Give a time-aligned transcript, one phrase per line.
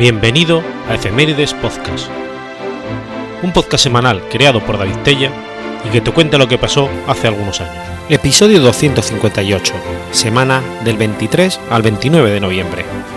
[0.00, 2.08] Bienvenido a Efemérides Podcast,
[3.42, 5.30] un podcast semanal creado por David Tella
[5.84, 7.84] y que te cuenta lo que pasó hace algunos años.
[8.08, 9.74] Episodio 258,
[10.10, 13.09] semana del 23 al 29 de noviembre.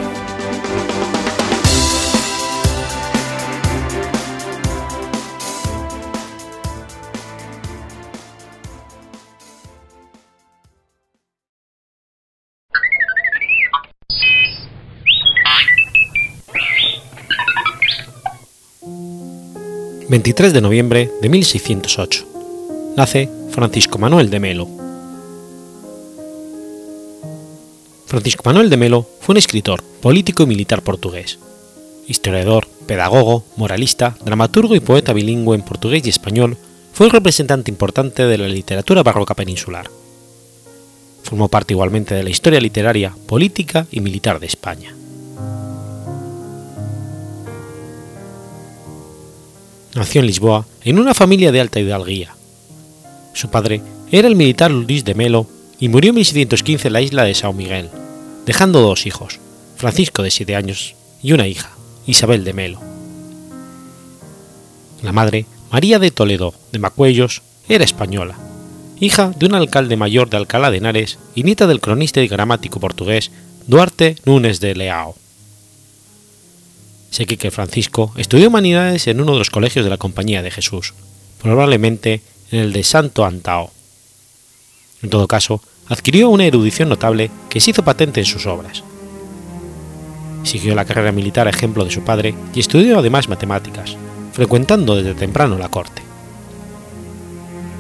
[20.13, 22.27] 23 de noviembre de 1608.
[22.95, 24.67] Nace Francisco Manuel de Melo.
[28.05, 31.39] Francisco Manuel de Melo fue un escritor, político y militar portugués.
[32.07, 36.57] Historiador, pedagogo, moralista, dramaturgo y poeta bilingüe en portugués y español,
[36.93, 39.89] fue un representante importante de la literatura barroca peninsular.
[41.23, 44.93] Formó parte igualmente de la historia literaria, política y militar de España.
[49.95, 52.35] Nació en Lisboa en una familia de alta hidalguía.
[53.33, 55.47] Su padre era el militar Luis de Melo
[55.79, 57.89] y murió en 1615 en la isla de São Miguel,
[58.45, 59.39] dejando dos hijos,
[59.75, 61.71] Francisco de 7 años y una hija,
[62.05, 62.79] Isabel de Melo.
[65.01, 68.35] La madre, María de Toledo de Macuellos, era española,
[68.99, 72.79] hija de un alcalde mayor de Alcalá de Henares y nieta del cronista y gramático
[72.79, 73.31] portugués
[73.67, 75.15] Duarte Núñez de Leao
[77.13, 80.93] que Francisco estudió humanidades en uno de los colegios de la Compañía de Jesús,
[81.41, 83.71] probablemente en el de Santo Antao.
[85.03, 88.83] En todo caso, adquirió una erudición notable que se hizo patente en sus obras.
[90.43, 93.95] Siguió la carrera militar a ejemplo de su padre y estudió además matemáticas,
[94.33, 96.01] frecuentando desde temprano la corte.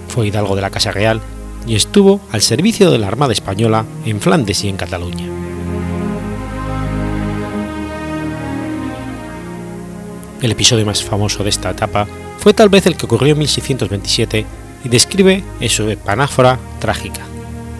[0.09, 1.21] Fue hidalgo de la Casa Real
[1.65, 5.52] y estuvo al servicio de la Armada Española en Flandes y en Cataluña.
[10.43, 12.05] El episodio más famoso de esta etapa
[12.37, 14.45] fue tal vez el que ocurrió en 1627
[14.83, 17.21] y describe en su epanáfora trágica,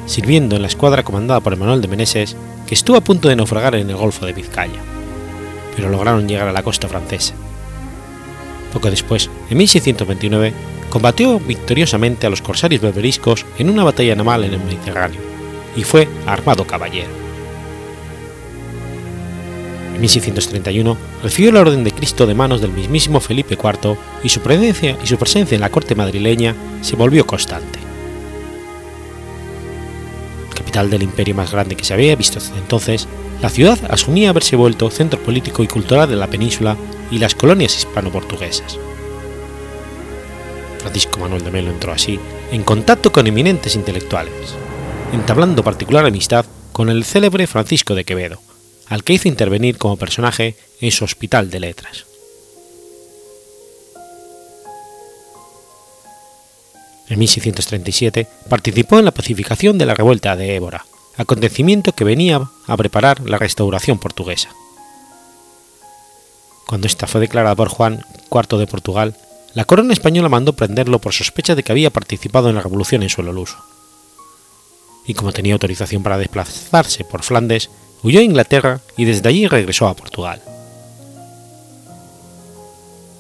[0.05, 3.75] sirviendo en la escuadra comandada por Emanuel de Meneses, que estuvo a punto de naufragar
[3.75, 4.79] en el Golfo de Vizcaya,
[5.75, 7.33] pero lograron llegar a la costa francesa.
[8.71, 10.53] Poco después, en 1629,
[10.89, 15.19] combatió victoriosamente a los corsarios berberiscos en una batalla naval en el Mediterráneo,
[15.75, 17.22] y fue armado caballero.
[19.93, 24.41] En 1631 recibió la Orden de Cristo de manos del mismísimo Felipe IV y su
[24.41, 27.79] presencia, y su presencia en la corte madrileña se volvió constante.
[30.55, 33.07] Capital del imperio más grande que se había visto hasta entonces,
[33.41, 36.75] la ciudad asumía haberse vuelto centro político y cultural de la península
[37.11, 38.79] y las colonias hispano-portuguesas.
[40.79, 42.19] Francisco Manuel de Melo entró así
[42.51, 44.33] en contacto con eminentes intelectuales,
[45.13, 48.39] entablando particular amistad con el célebre Francisco de Quevedo,
[48.87, 52.05] al que hizo intervenir como personaje en su Hospital de Letras.
[57.09, 60.85] En 1637 participó en la pacificación de la revuelta de Évora,
[61.17, 64.49] acontecimiento que venía a preparar la restauración portuguesa.
[66.65, 69.15] Cuando esta fue declarada por Juan IV de Portugal,
[69.53, 73.09] la corona española mandó prenderlo por sospecha de que había participado en la revolución en
[73.09, 73.57] suelo luso.
[75.05, 77.69] Y como tenía autorización para desplazarse por Flandes,
[78.03, 80.41] huyó a Inglaterra y desde allí regresó a Portugal.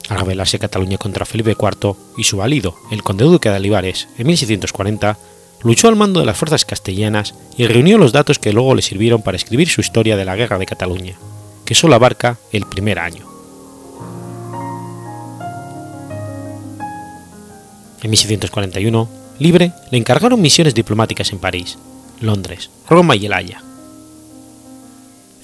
[0.09, 4.27] Al rebelarse Cataluña contra Felipe IV y su valido, el conde duque de Olivares, en
[4.27, 5.17] 1640,
[5.63, 9.21] luchó al mando de las fuerzas castellanas y reunió los datos que luego le sirvieron
[9.21, 11.15] para escribir su historia de la Guerra de Cataluña,
[11.65, 13.25] que solo abarca el primer año.
[18.03, 21.77] En 1641, Libre le encargaron misiones diplomáticas en París,
[22.19, 23.33] Londres, Roma y El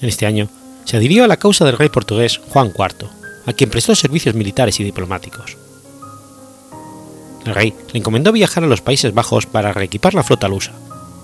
[0.00, 0.48] en este año,
[0.84, 3.08] se adhirió a la causa del rey portugués Juan IV,
[3.46, 5.56] a quien prestó servicios militares y diplomáticos.
[7.44, 10.72] El rey le encomendó viajar a los Países Bajos para reequipar la flota lusa,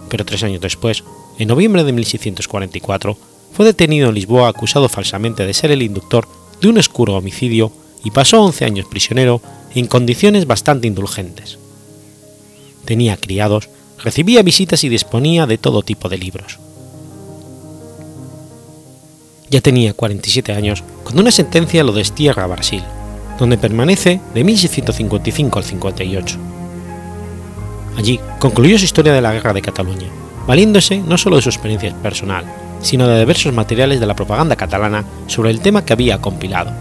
[0.08, 1.04] pero tres años después,
[1.38, 3.16] en noviembre de 1644,
[3.52, 6.28] fue detenido en Lisboa acusado falsamente de ser el inductor
[6.60, 7.72] de un oscuro homicidio
[8.04, 9.40] y pasó 11 años prisionero
[9.74, 11.58] en condiciones bastante indulgentes.
[12.84, 13.68] Tenía criados,
[14.02, 16.58] recibía visitas y disponía de todo tipo de libros.
[19.48, 22.82] Ya tenía 47 años cuando una sentencia lo destierra a Brasil,
[23.38, 26.38] donde permanece de 1655 al 58.
[27.96, 30.08] Allí concluyó su historia de la Guerra de Cataluña,
[30.46, 32.44] valiéndose no solo de su experiencia personal,
[32.82, 36.72] sino de diversos materiales de la propaganda catalana sobre el tema que había compilado,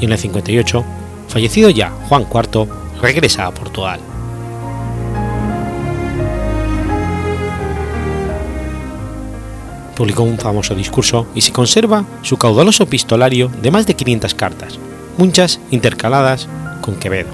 [0.00, 0.84] y en el 58,
[1.28, 2.68] fallecido ya Juan IV,
[3.00, 4.00] regresa a Portugal.
[9.96, 14.78] Publicó un famoso discurso y se conserva su caudaloso epistolario de más de 500 cartas,
[15.18, 16.48] muchas intercaladas
[16.80, 17.30] con Quevedo.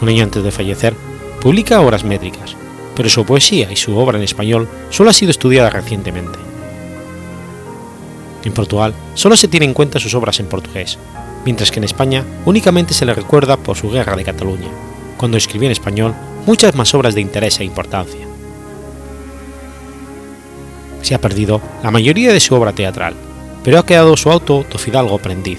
[0.00, 0.94] Un año antes de fallecer,
[1.40, 2.56] publica obras métricas,
[2.94, 6.38] pero su poesía y su obra en español solo ha sido estudiada recientemente.
[8.44, 10.98] En Portugal solo se tienen en cuenta sus obras en portugués,
[11.44, 14.68] mientras que en España únicamente se le recuerda por su Guerra de Cataluña,
[15.16, 16.14] cuando escribió en español
[16.46, 18.35] muchas más obras de interés e importancia.
[21.02, 23.14] Se ha perdido la mayoría de su obra teatral,
[23.62, 25.58] pero ha quedado su auto do Fidalgo Prendiz,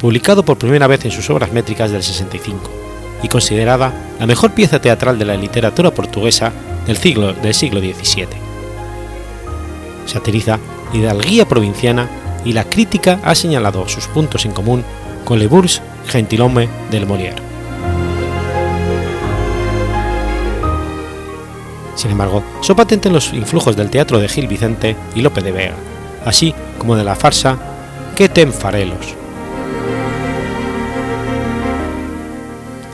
[0.00, 2.70] publicado por primera vez en sus obras métricas del 65,
[3.22, 6.52] y considerada la mejor pieza teatral de la literatura portuguesa
[6.86, 8.28] del siglo, del siglo XVII.
[10.06, 10.58] Satiriza
[10.92, 12.08] hidalguía provinciana
[12.44, 14.84] y la crítica ha señalado sus puntos en común
[15.24, 17.45] con Le Bourge Gentilhomme del Molière.
[21.96, 25.74] Sin embargo, son patentes los influjos del teatro de Gil Vicente y Lope de Vega,
[26.24, 27.58] así como de la farsa
[28.14, 29.14] Que ten farelos.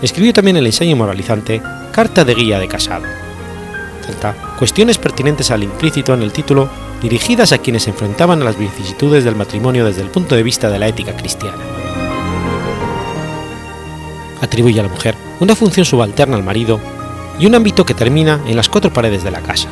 [0.01, 1.63] Escribió también el ensayo moralizante
[1.93, 3.05] Carta de Guía de Casado.
[4.59, 6.69] Cuestiones pertinentes al implícito en el título
[7.01, 10.71] dirigidas a quienes se enfrentaban a las vicisitudes del matrimonio desde el punto de vista
[10.71, 11.59] de la ética cristiana.
[14.41, 16.81] Atribuye a la mujer una función subalterna al marido
[17.39, 19.69] y un ámbito que termina en las cuatro paredes de la casa.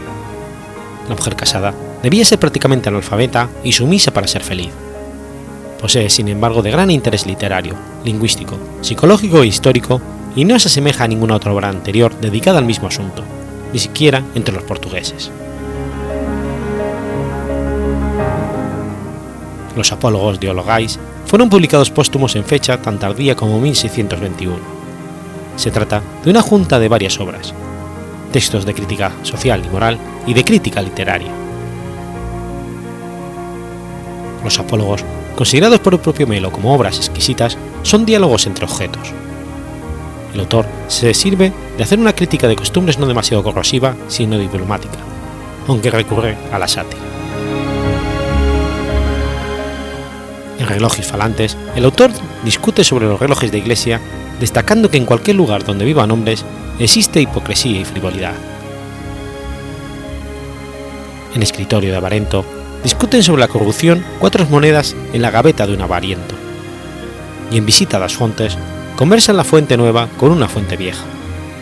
[1.09, 4.71] La mujer casada debía ser prácticamente analfabeta y sumisa para ser feliz.
[5.81, 7.75] Posee, sin embargo, de gran interés literario,
[8.05, 10.01] lingüístico, psicológico e histórico
[10.37, 13.25] y no se asemeja a ninguna otra obra anterior dedicada al mismo asunto,
[13.73, 15.31] ni siquiera entre los portugueses.
[19.77, 24.80] Los apólogos de Ologais fueron publicados póstumos en fecha tan tardía como 1621.
[25.57, 27.55] Se trata de una junta de varias obras,
[28.33, 31.31] textos de crítica social y moral y de crítica literaria.
[34.43, 35.05] Los apólogos,
[35.37, 39.13] considerados por el propio Melo como obras exquisitas, son diálogos entre objetos.
[40.33, 44.99] El autor se sirve de hacer una crítica de costumbres no demasiado corrosiva, sino diplomática,
[45.67, 47.20] aunque recurre a la sátira.
[50.61, 52.11] En Relojes Falantes, el autor
[52.45, 53.99] discute sobre los relojes de iglesia,
[54.41, 56.45] destacando que en cualquier lugar donde vivan hombres
[56.79, 58.35] existe hipocresía y frivolidad.
[61.35, 62.45] En Escritorio de Avarento,
[62.85, 66.35] discuten sobre la corrupción cuatro monedas en la gaveta de un avariento.
[67.51, 68.59] Y en Visita a las Fuentes,
[68.97, 71.05] conversan la fuente nueva con una fuente vieja,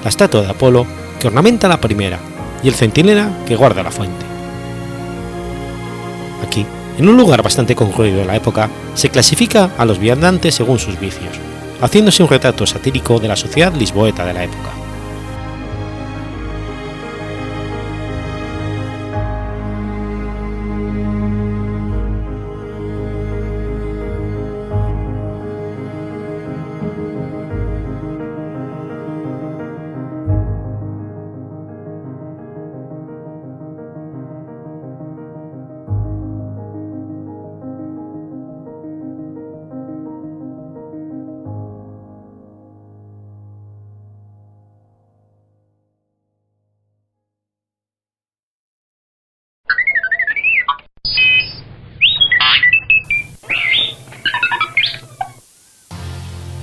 [0.03, 0.89] la estatua de Apolo
[1.21, 2.19] que ornamenta la primera
[2.65, 4.27] y el centinela que guarda la fuente.
[6.45, 6.67] Aquí,
[6.99, 10.99] en un lugar bastante concluido de la época, se clasifica a los viandantes según sus
[10.99, 11.39] vicios,
[11.81, 14.78] haciéndose un retrato satírico de la sociedad lisboeta de la época.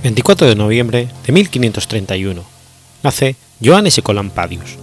[0.05, 2.43] 24 de noviembre de 1531,
[3.01, 4.77] nace Johannes Ecolampadius.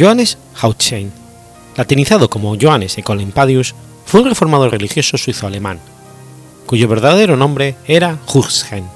[0.00, 1.12] Johannes Hautschein,
[1.76, 3.74] latinizado como Johannes Ecolampadius,
[4.06, 5.80] fue un reformador religioso suizo-alemán,
[6.64, 8.86] cuyo verdadero nombre era Huxheim.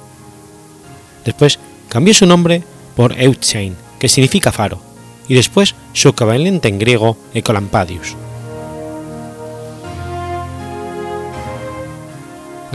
[1.27, 1.59] Después
[1.91, 2.63] cambió su nombre
[2.97, 4.81] por Eutschein, que significa faro,
[5.29, 8.17] y después su equivalente en griego Ecolampadius.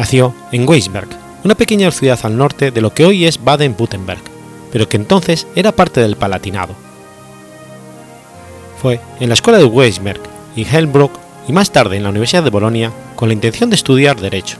[0.01, 1.09] Nació en Weisberg,
[1.43, 4.23] una pequeña ciudad al norte de lo que hoy es Baden-Württemberg,
[4.71, 6.73] pero que entonces era parte del Palatinado.
[8.81, 10.19] Fue en la escuela de Weisberg
[10.55, 11.11] y Helmbrook
[11.47, 14.57] y más tarde en la Universidad de Bolonia con la intención de estudiar Derecho,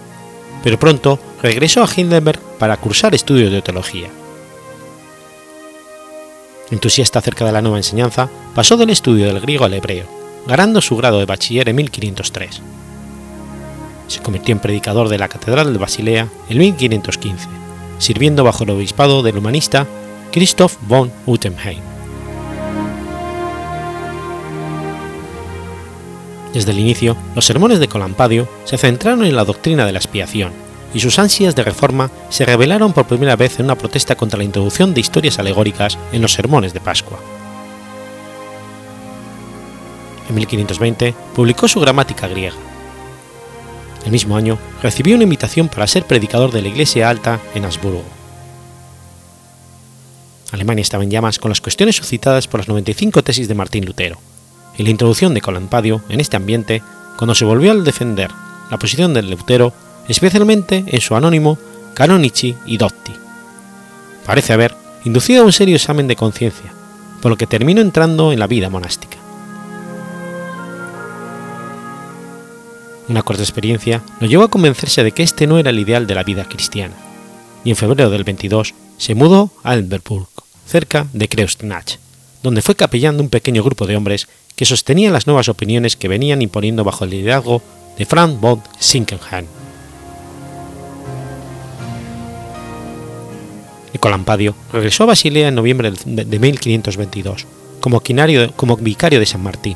[0.64, 4.10] pero pronto regresó a Heidelberg para cursar estudios de teología.
[6.70, 10.06] Entusiasta acerca de la nueva enseñanza, pasó del estudio del griego al hebreo,
[10.46, 12.62] ganando su grado de bachiller en 1503
[14.12, 17.48] se convirtió en predicador de la Catedral de Basilea en 1515,
[17.98, 19.88] sirviendo bajo el obispado del humanista
[20.32, 21.82] Christoph von Utenheim.
[26.54, 30.52] Desde el inicio, los sermones de Colampadio se centraron en la doctrina de la expiación,
[30.94, 34.44] y sus ansias de reforma se revelaron por primera vez en una protesta contra la
[34.44, 37.20] introducción de historias alegóricas en los sermones de Pascua.
[40.28, 42.71] En 1520 publicó su gramática griega.
[44.06, 48.04] El mismo año recibió una invitación para ser predicador de la Iglesia Alta en Habsburgo.
[50.52, 54.18] Alemania estaba en llamas con las cuestiones suscitadas por las 95 tesis de Martín Lutero,
[54.78, 56.82] y la introducción de Colampadio en este ambiente
[57.18, 58.32] cuando se volvió a defender
[58.70, 59.74] la posición del Lutero,
[60.08, 61.58] especialmente en su anónimo
[61.94, 63.14] Canonici y Dotti.
[64.26, 66.74] Parece haber inducido a un serio examen de conciencia,
[67.22, 69.21] por lo que terminó entrando en la vida monástica.
[73.12, 76.16] Una corta experiencia lo llevó a convencerse de que este no era el ideal de
[76.16, 76.94] la vida cristiana,
[77.66, 80.30] y en febrero del 22 se mudó a Elberburg,
[80.66, 81.98] cerca de Kreuznach,
[82.42, 86.08] donde fue capellán de un pequeño grupo de hombres que sostenían las nuevas opiniones que
[86.08, 87.62] venían imponiendo bajo el liderazgo
[87.98, 89.46] de Franz von Sinkenheim.
[93.92, 97.46] Nicolampadio regresó a Basilea en noviembre de 1522
[97.82, 98.02] como,
[98.56, 99.76] como vicario de San Martín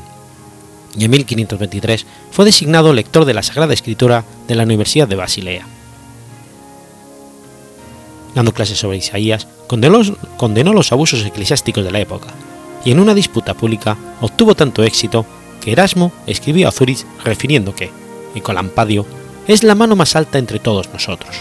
[0.98, 5.68] y en 1523 fue designado lector de la Sagrada Escritura de la Universidad de Basilea.
[8.34, 10.02] Dando clases sobre Isaías, condenó,
[10.38, 12.28] condenó los abusos eclesiásticos de la época
[12.84, 15.26] y en una disputa pública obtuvo tanto éxito
[15.62, 17.92] que Erasmo escribió a Zurich refiriendo que
[18.36, 19.06] Nicolampadio
[19.48, 21.36] es la mano más alta entre todos nosotros.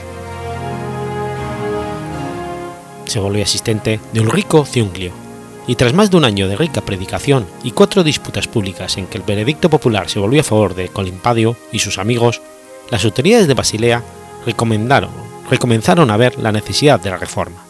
[3.06, 5.23] Se volvió asistente de Ulrico Ziunglio,
[5.66, 9.18] y tras más de un año de rica predicación y cuatro disputas públicas en que
[9.18, 12.42] el veredicto popular se volvió a favor de Colimpadio y sus amigos,
[12.90, 14.02] las autoridades de Basilea
[14.44, 15.10] recomendaron,
[15.50, 17.64] recomenzaron a ver la necesidad de la reforma.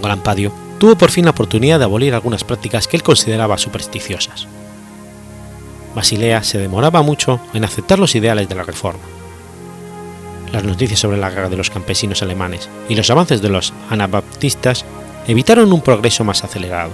[0.00, 4.46] Colampadio tuvo por fin la oportunidad de abolir algunas prácticas que él consideraba supersticiosas.
[5.94, 9.13] Basilea se demoraba mucho en aceptar los ideales de la reforma
[10.54, 14.84] las noticias sobre la guerra de los campesinos alemanes y los avances de los anabaptistas
[15.26, 16.92] evitaron un progreso más acelerado.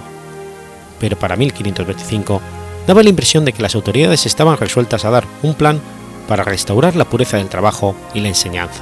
[0.99, 2.41] Pero para 1525
[2.87, 5.79] daba la impresión de que las autoridades estaban resueltas a dar un plan
[6.27, 8.81] para restaurar la pureza del trabajo y la enseñanza.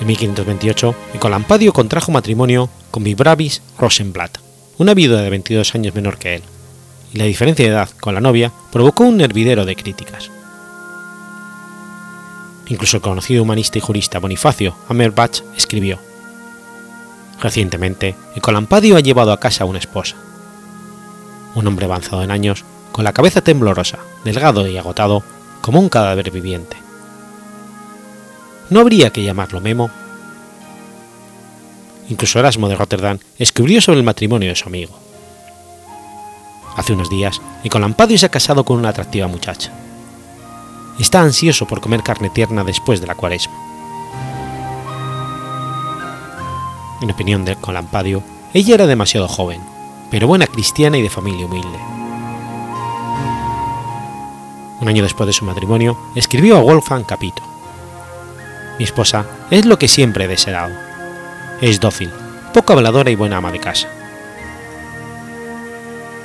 [0.00, 4.38] En 1528, Nicolampadio contrajo matrimonio con Vibravis Rosenblatt,
[4.78, 6.42] una viuda de 22 años menor que él,
[7.12, 10.30] y la diferencia de edad con la novia provocó un hervidero de críticas.
[12.66, 15.98] Incluso el conocido humanista y jurista Bonifacio Amerbach escribió:
[17.40, 20.16] Recientemente, Ecolampadio ha llevado a casa a una esposa.
[21.54, 25.22] Un hombre avanzado en años, con la cabeza temblorosa, delgado y agotado,
[25.60, 26.76] como un cadáver viviente.
[28.70, 29.90] ¿No habría que llamarlo Memo?
[32.08, 34.98] Incluso Erasmo de Rotterdam escribió sobre el matrimonio de su amigo.
[36.76, 39.83] Hace unos días, Ecolampadio se ha casado con una atractiva muchacha
[40.98, 43.54] está ansioso por comer carne tierna después de la cuaresma.
[47.02, 48.22] En opinión de Colampadio,
[48.52, 49.60] ella era demasiado joven,
[50.10, 51.78] pero buena cristiana y de familia humilde.
[54.80, 57.42] Un año después de su matrimonio, escribió a Wolfgang Capito.
[58.78, 60.72] Mi esposa es lo que siempre he deseado.
[61.60, 62.10] Es dócil,
[62.52, 63.88] poco habladora y buena ama de casa.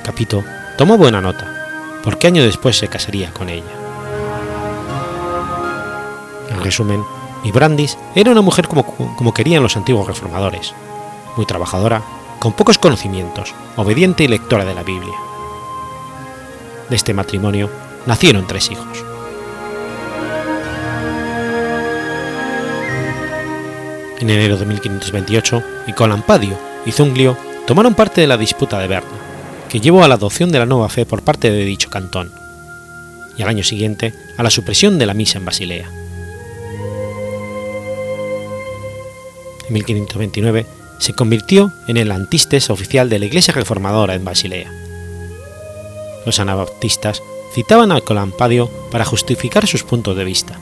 [0.02, 0.44] Capito
[0.76, 3.79] tomó buena nota, porque año después se casaría con ella.
[6.60, 7.02] En resumen,
[7.54, 10.74] Brandis era una mujer como, como querían los antiguos reformadores,
[11.38, 12.02] muy trabajadora,
[12.38, 15.14] con pocos conocimientos, obediente y lectora de la Biblia.
[16.90, 17.70] De este matrimonio
[18.04, 19.06] nacieron tres hijos.
[24.18, 29.08] En enero de 1528, Nicolampadio y Zunglio tomaron parte de la disputa de Berna,
[29.70, 32.30] que llevó a la adopción de la nueva fe por parte de dicho cantón,
[33.38, 35.99] y al año siguiente a la supresión de la misa en Basilea.
[39.70, 40.66] 1529,
[40.98, 44.70] se convirtió en el antistes oficial de la Iglesia Reformadora en Basilea.
[46.26, 47.22] Los anabaptistas
[47.54, 50.58] citaban al Colampadio para justificar sus puntos de vista,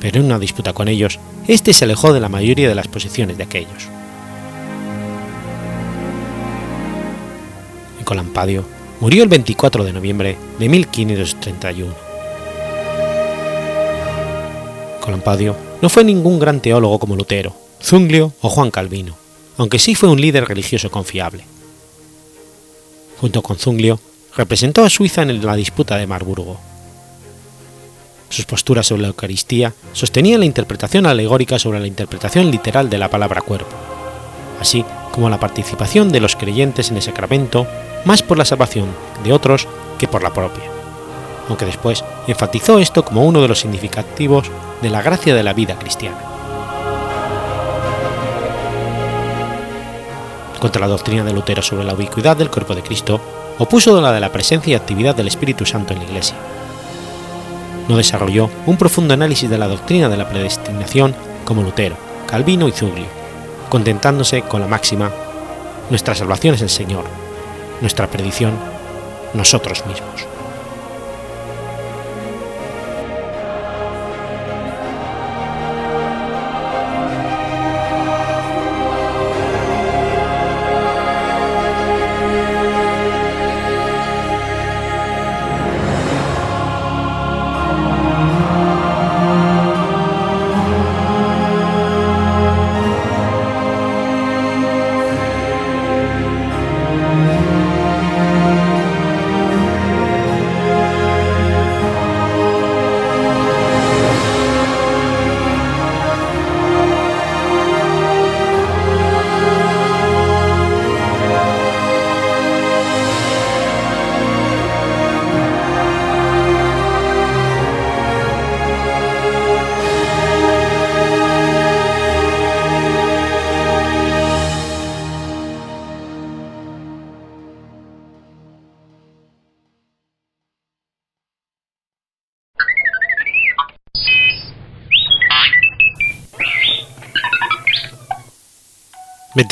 [0.00, 3.36] pero en una disputa con ellos, éste se alejó de la mayoría de las posiciones
[3.36, 3.88] de aquellos.
[7.98, 8.64] El Colampadio
[9.00, 11.94] murió el 24 de noviembre de 1531.
[15.00, 19.14] Colampadio no fue ningún gran teólogo como Lutero, Zunglio o Juan Calvino,
[19.58, 21.44] aunque sí fue un líder religioso confiable.
[23.20, 24.00] Junto con Zunglio,
[24.34, 26.58] representó a Suiza en la disputa de Marburgo.
[28.30, 33.10] Sus posturas sobre la Eucaristía sostenían la interpretación alegórica sobre la interpretación literal de la
[33.10, 33.76] palabra cuerpo,
[34.60, 37.66] así como la participación de los creyentes en el sacramento
[38.06, 38.88] más por la salvación
[39.22, 40.64] de otros que por la propia,
[41.50, 44.50] aunque después enfatizó esto como uno de los significativos
[44.80, 46.33] de la gracia de la vida cristiana.
[50.64, 53.20] Contra la doctrina de Lutero sobre la ubicuidad del cuerpo de Cristo,
[53.58, 56.36] opuso la de la presencia y actividad del Espíritu Santo en la Iglesia.
[57.86, 62.72] No desarrolló un profundo análisis de la doctrina de la predestinación como Lutero, Calvino y
[62.72, 63.04] Zuglio,
[63.68, 65.12] contentándose con la máxima,
[65.90, 67.04] nuestra salvación es el Señor,
[67.82, 68.54] nuestra perdición,
[69.34, 70.33] nosotros mismos.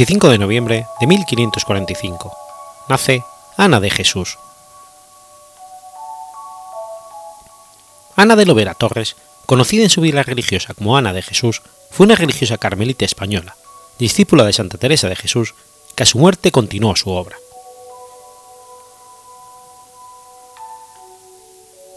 [0.02, 2.36] 25 de noviembre de 1545.
[2.88, 3.22] Nace
[3.56, 4.36] Ana de Jesús.
[8.16, 9.14] Ana de Lovera Torres,
[9.46, 13.54] conocida en su vida religiosa como Ana de Jesús, fue una religiosa carmelita española,
[14.00, 15.54] discípula de Santa Teresa de Jesús,
[15.94, 17.36] que a su muerte continuó su obra.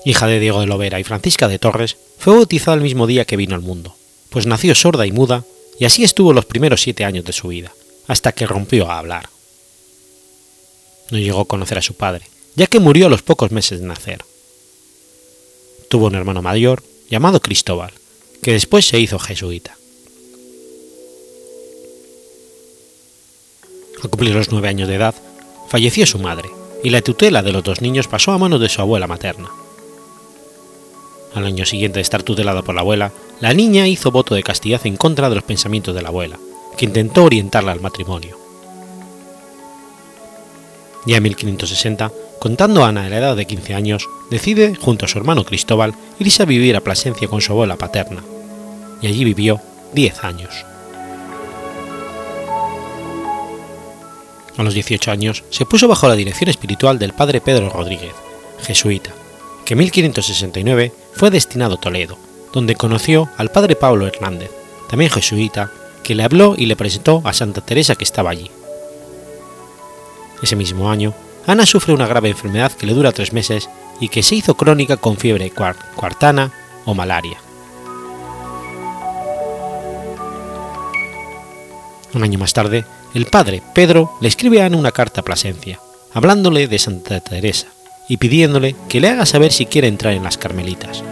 [0.05, 3.35] Hija de Diego de Lovera y Francisca de Torres, fue bautizada el mismo día que
[3.35, 3.95] vino al mundo,
[4.29, 5.43] pues nació sorda y muda
[5.79, 7.71] y así estuvo los primeros siete años de su vida,
[8.07, 9.29] hasta que rompió a hablar.
[11.11, 13.87] No llegó a conocer a su padre, ya que murió a los pocos meses de
[13.87, 14.25] nacer.
[15.89, 17.93] Tuvo un hermano mayor llamado Cristóbal,
[18.41, 19.77] que después se hizo jesuita.
[24.01, 25.15] Al cumplir los nueve años de edad,
[25.67, 26.49] falleció su madre,
[26.83, 29.49] y la tutela de los dos niños pasó a manos de su abuela materna.
[31.33, 34.85] Al año siguiente de estar tutelada por la abuela, la niña hizo voto de castidad
[34.85, 36.39] en contra de los pensamientos de la abuela,
[36.75, 38.37] que intentó orientarla al matrimonio.
[41.05, 45.17] Ya en 1560, contando Ana a la edad de 15 años, decide, junto a su
[45.17, 48.23] hermano Cristóbal, irse a vivir a Plasencia con su abuela paterna,
[49.01, 49.61] y allí vivió
[49.93, 50.65] 10 años.
[54.57, 58.13] A los 18 años se puso bajo la dirección espiritual del padre Pedro Rodríguez,
[58.61, 59.11] jesuita,
[59.65, 62.17] que en 1569 fue destinado a Toledo,
[62.53, 64.49] donde conoció al padre Pablo Hernández,
[64.89, 65.71] también jesuita,
[66.05, 68.51] que le habló y le presentó a Santa Teresa que estaba allí.
[70.43, 71.15] Ese mismo año,
[71.47, 73.67] Ana sufre una grave enfermedad que le dura tres meses
[73.99, 75.51] y que se hizo crónica con fiebre
[75.95, 76.53] cuartana
[76.85, 77.39] o malaria.
[82.13, 85.79] Un año más tarde, el padre Pedro le escribe a Ana una carta a Plasencia,
[86.13, 87.65] hablándole de Santa Teresa
[88.07, 91.03] y pidiéndole que le haga saber si quiere entrar en las Carmelitas.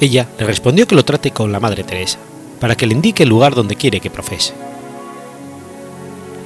[0.00, 2.18] Ella le respondió que lo trate con la Madre Teresa,
[2.60, 4.54] para que le indique el lugar donde quiere que profese.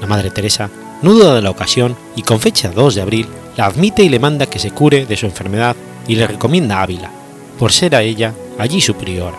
[0.01, 0.71] La Madre Teresa
[1.03, 4.19] no duda de la ocasión y con fecha 2 de abril la admite y le
[4.19, 5.77] manda que se cure de su enfermedad
[6.09, 7.11] y le recomienda Ávila,
[7.59, 9.37] por ser a ella allí su priora.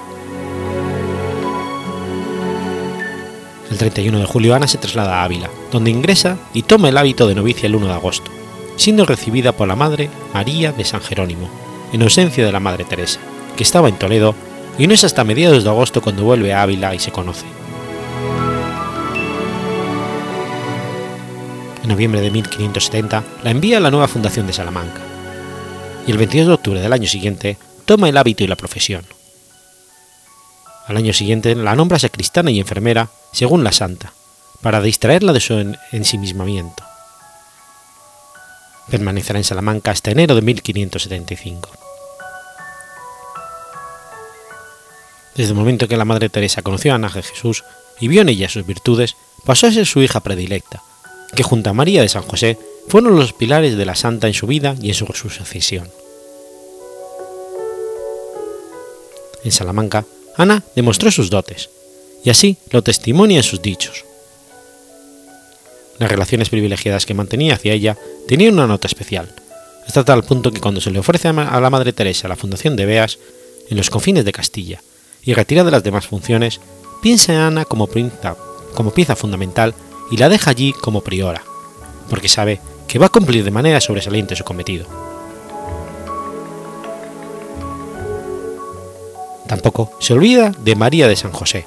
[3.71, 7.27] El 31 de julio Ana se traslada a Ávila, donde ingresa y toma el hábito
[7.27, 8.29] de novicia el 1 de agosto,
[8.75, 11.49] siendo recibida por la Madre María de San Jerónimo,
[11.91, 13.19] en ausencia de la Madre Teresa
[13.55, 14.35] que estaba en Toledo,
[14.77, 17.45] y no es hasta mediados de agosto cuando vuelve a Ávila y se conoce.
[21.83, 25.01] En noviembre de 1570 la envía a la nueva fundación de Salamanca,
[26.07, 29.05] y el 22 de octubre del año siguiente toma el hábito y la profesión.
[30.87, 34.13] Al año siguiente la nombra sacristana y enfermera, según la santa,
[34.61, 36.83] para distraerla de su ensimismamiento.
[38.89, 41.82] Permanecerá en Salamanca hasta enero de 1575.
[45.35, 47.63] Desde el momento que la Madre Teresa conoció a Ana de Jesús
[47.99, 49.15] y vio en ella sus virtudes,
[49.45, 50.83] pasó a ser su hija predilecta,
[51.35, 54.45] que junto a María de San José fueron los pilares de la santa en su
[54.45, 55.89] vida y en su sucesión.
[59.43, 60.05] En Salamanca,
[60.37, 61.69] Ana demostró sus dotes,
[62.23, 64.05] y así lo testimonia en sus dichos.
[65.99, 69.33] Las relaciones privilegiadas que mantenía hacia ella tenían una nota especial,
[69.85, 72.85] hasta tal punto que cuando se le ofrece a la Madre Teresa la fundación de
[72.85, 73.19] Beas,
[73.69, 74.81] en los confines de Castilla,
[75.25, 76.59] y retira de las demás funciones,
[77.01, 77.87] piensa en Ana como,
[78.73, 79.73] como pieza fundamental
[80.11, 81.43] y la deja allí como priora,
[82.09, 84.85] porque sabe que va a cumplir de manera sobresaliente su cometido.
[89.47, 91.65] Tampoco se olvida de María de San José.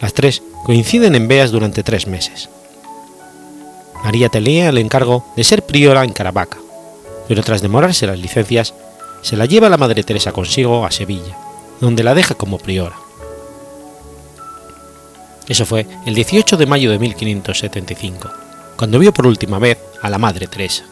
[0.00, 2.48] Las tres coinciden en Beas durante tres meses.
[4.04, 6.58] María tenía el encargo de ser priora en Caravaca,
[7.28, 8.74] pero tras demorarse las licencias,
[9.22, 11.36] se la lleva la Madre Teresa consigo a Sevilla,
[11.80, 12.96] donde la deja como priora.
[15.48, 18.30] Eso fue el 18 de mayo de 1575,
[18.76, 20.84] cuando vio por última vez a la Madre Teresa.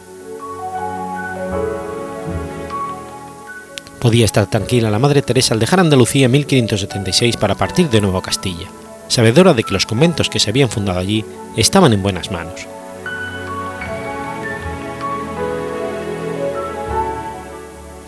[3.99, 8.17] Podía estar tranquila la Madre Teresa al dejar Andalucía en 1576 para partir de nuevo
[8.17, 8.67] a Castilla,
[9.07, 11.23] sabedora de que los conventos que se habían fundado allí
[11.55, 12.67] estaban en buenas manos.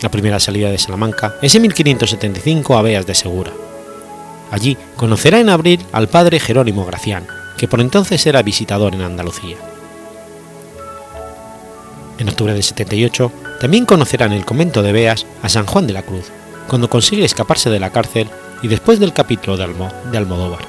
[0.02, 3.52] La primera salida de Salamanca es en 1575 a Beas de Segura.
[4.50, 9.56] Allí conocerá en abril al padre Jerónimo Gracián, que por entonces era visitador en Andalucía.
[12.18, 15.92] En octubre de 78 también conocerá en el convento de Beas a San Juan de
[15.92, 16.26] la Cruz,
[16.66, 18.28] cuando consigue escaparse de la cárcel
[18.60, 19.68] y después del capítulo de,
[20.10, 20.64] de Almodóvar.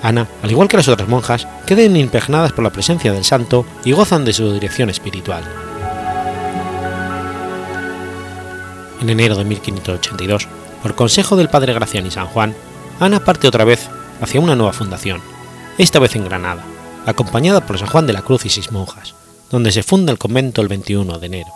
[0.00, 3.92] Ana, al igual que las otras monjas, quedan impregnadas por la presencia del santo y
[3.92, 5.44] gozan de su dirección espiritual.
[9.00, 10.48] En enero de 1582,
[10.82, 12.54] por consejo del padre Gracián y San Juan,
[13.00, 13.88] Ana parte otra vez
[14.20, 15.20] hacia una nueva fundación,
[15.78, 16.64] esta vez en Granada,
[17.06, 19.14] acompañada por San Juan de la Cruz y seis monjas,
[19.50, 21.50] donde se funda el convento el 21 de enero.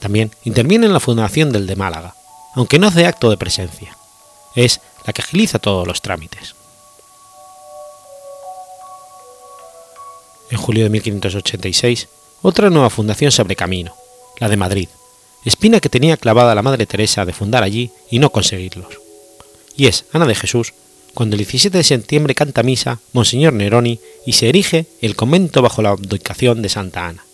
[0.00, 2.14] También interviene en la fundación del de Málaga,
[2.54, 3.96] aunque no hace acto de presencia.
[4.54, 6.54] Es la que agiliza todos los trámites.
[10.50, 12.08] En julio de 1586,
[12.42, 13.94] otra nueva fundación se abre camino,
[14.40, 14.88] la de Madrid,
[15.44, 18.98] espina que tenía clavada la Madre Teresa de fundar allí y no conseguirlos.
[19.76, 20.72] Y es Ana de Jesús
[21.14, 25.80] cuando el 17 de septiembre canta misa Monseñor Neroni y se erige el convento bajo
[25.80, 27.24] la abdicación de Santa Ana.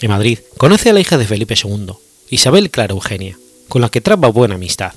[0.00, 1.92] En Madrid conoce a la hija de Felipe II,
[2.28, 4.92] Isabel Clara Eugenia, con la que traba buena amistad.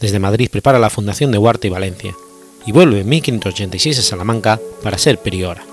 [0.00, 2.14] Desde Madrid prepara la fundación de Huarte y Valencia,
[2.68, 5.64] y vuelve en 1586 a Salamanca para ser priora.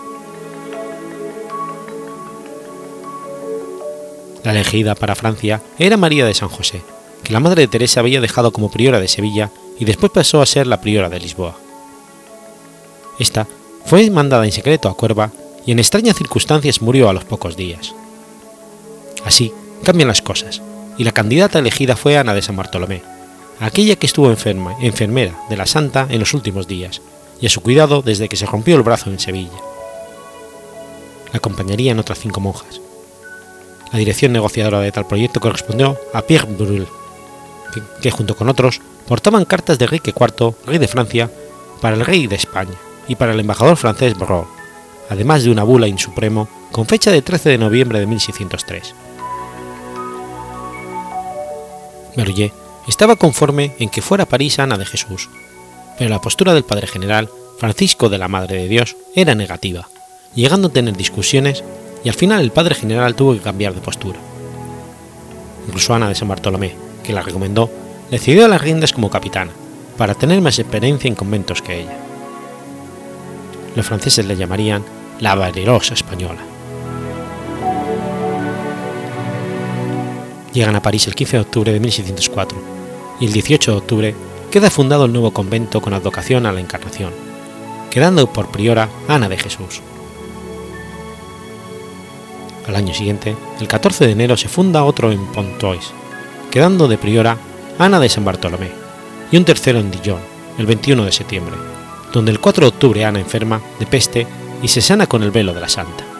[4.46, 6.82] La elegida para Francia era María de San José,
[7.22, 10.46] que la madre de Teresa había dejado como priora de Sevilla y después pasó a
[10.46, 11.58] ser la priora de Lisboa.
[13.20, 13.46] Esta
[13.84, 15.32] fue mandada en secreto a Cuerva
[15.66, 17.94] y en extrañas circunstancias murió a los pocos días.
[19.26, 19.52] Así
[19.84, 20.62] cambian las cosas,
[20.98, 23.02] y la candidata elegida fue Ana de San Bartolomé,
[23.60, 27.02] aquella que estuvo enferma, enfermera de la Santa en los últimos días,
[27.42, 29.58] y a su cuidado desde que se rompió el brazo en Sevilla.
[31.32, 32.82] La acompañarían otras cinco monjas.
[33.92, 36.88] La dirección negociadora de tal proyecto correspondió a Pierre Brul,
[38.02, 41.30] que, junto con otros portaban cartas de Enrique IV, rey de Francia,
[41.82, 42.74] para el rey de España
[43.08, 44.48] y para el embajador francés Brault,
[45.10, 48.96] además de una bula in supremo con fecha de 13 de noviembre de 1603.
[52.16, 55.30] Merlier estaba conforme en que fuera París Ana de Jesús,
[55.98, 59.88] pero la postura del padre general, Francisco de la Madre de Dios, era negativa,
[60.36, 61.64] llegando a tener discusiones
[62.04, 64.20] y al final el padre general tuvo que cambiar de postura.
[65.68, 67.72] Incluso Ana de San Bartolomé, que la recomendó,
[68.12, 69.52] le cedió las riendas como capitana,
[69.98, 71.98] para tener más experiencia en conventos que ella.
[73.76, 74.84] Los franceses le llamarían
[75.20, 76.42] la valerosa española.
[80.54, 82.75] Llegan a París el 15 de octubre de 1604
[83.20, 84.16] y el 18 de octubre
[84.52, 87.12] queda fundado el nuevo convento con advocación a la Encarnación,
[87.90, 89.82] quedando por priora Ana de Jesús.
[92.68, 95.92] Al año siguiente, el 14 de enero, se funda otro en Pontois,
[96.52, 97.38] quedando de priora
[97.78, 98.72] Ana de San Bartolomé,
[99.32, 100.20] y un tercero en Dijon,
[100.58, 101.56] el 21 de septiembre,
[102.14, 104.26] donde el 4 de octubre Ana enferma de peste
[104.64, 106.15] y se sana con el velo de la Santa.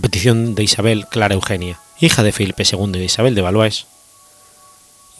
[0.00, 3.86] Petición de Isabel Clara Eugenia, hija de Felipe II y Isabel de Valois,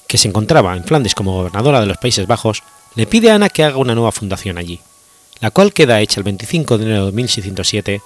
[0.07, 2.63] que se encontraba en Flandes como gobernadora de los Países Bajos,
[2.95, 4.81] le pide a Ana que haga una nueva fundación allí,
[5.41, 8.03] la cual queda hecha el 25 de enero de 1607,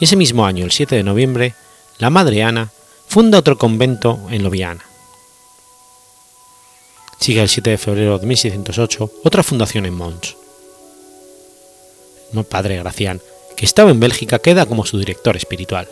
[0.00, 1.54] y ese mismo año, el 7 de noviembre,
[1.98, 2.70] la madre Ana
[3.06, 4.84] funda otro convento en Loviana.
[7.20, 10.36] Sigue el 7 de febrero de 1608 otra fundación en Mons.
[12.32, 13.20] El padre Gracián,
[13.56, 15.88] que estaba en Bélgica, queda como su director espiritual.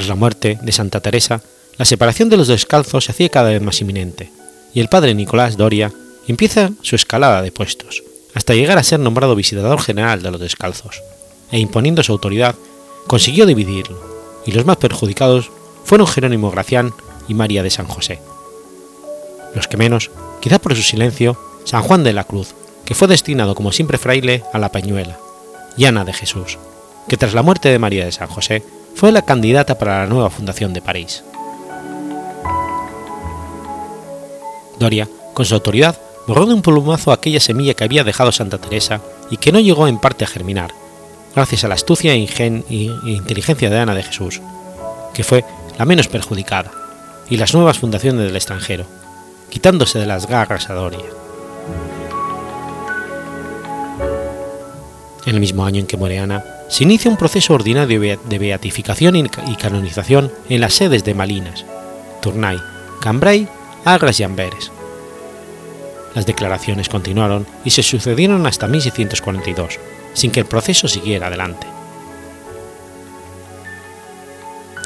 [0.00, 1.42] Tras la muerte de Santa Teresa,
[1.76, 4.32] la separación de los descalzos se hacía cada vez más inminente,
[4.72, 5.92] y el padre Nicolás Doria
[6.26, 11.02] empieza su escalada de puestos, hasta llegar a ser nombrado visitador general de los descalzos,
[11.52, 12.54] e imponiendo su autoridad,
[13.08, 14.02] consiguió dividirlo,
[14.46, 15.50] y los más perjudicados
[15.84, 16.94] fueron Jerónimo Gracián
[17.28, 18.20] y María de San José.
[19.54, 20.10] Los que menos,
[20.40, 22.54] quizá por su silencio, San Juan de la Cruz,
[22.86, 25.18] que fue destinado como siempre fraile a la Pañuela,
[25.76, 26.56] y Ana de Jesús,
[27.06, 28.62] que tras la muerte de María de San José
[29.00, 31.24] fue la candidata para la nueva fundación de París.
[34.78, 39.00] Doria, con su autoridad, borró de un plumazo aquella semilla que había dejado Santa Teresa
[39.30, 40.74] y que no llegó en parte a germinar,
[41.34, 42.18] gracias a la astucia e,
[43.06, 44.42] inteligencia de Ana de Jesús,
[45.14, 45.46] que fue
[45.78, 46.70] la menos perjudicada,
[47.30, 48.84] y las nuevas fundaciones del extranjero,
[49.48, 51.06] quitándose de las garras a Doria.
[55.30, 56.20] En el mismo año en que muere
[56.66, 61.64] se inicia un proceso ordinario de beatificación y canonización en las sedes de Malinas,
[62.20, 62.58] Tournai,
[63.00, 63.46] Cambrai,
[63.84, 64.72] Agras y Amberes.
[66.16, 69.78] Las declaraciones continuaron y se sucedieron hasta 1642,
[70.14, 71.68] sin que el proceso siguiera adelante.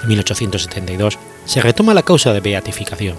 [0.03, 3.17] En 1872 se retoma la causa de beatificación.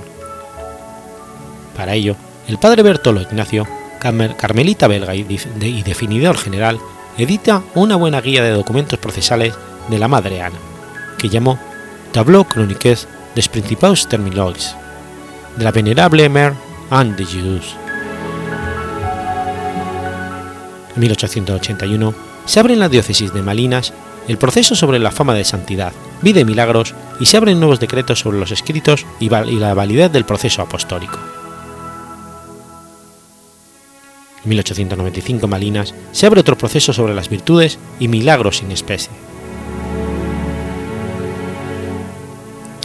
[1.76, 2.16] Para ello,
[2.48, 3.68] el padre Bertolo Ignacio,
[4.00, 6.80] carmelita belga y definidor general,
[7.18, 9.54] edita una buena guía de documentos procesales
[9.90, 10.58] de la Madre Ana,
[11.18, 11.60] que llamó
[12.12, 14.76] Tableau chroniques des principaux terminologues,
[15.58, 16.54] de la venerable Mère
[16.90, 17.76] Anne de Jésus.
[20.96, 22.14] En 1881
[22.46, 23.94] se abre en la diócesis de Malinas
[24.28, 28.20] el proceso sobre la fama de santidad, vida y milagros y se abren nuevos decretos
[28.20, 31.20] sobre los escritos y, la validez del proceso apostólico.
[34.46, 39.12] 1895 Malinas se abre otro proceso sobre las virtudes y milagros sin especie.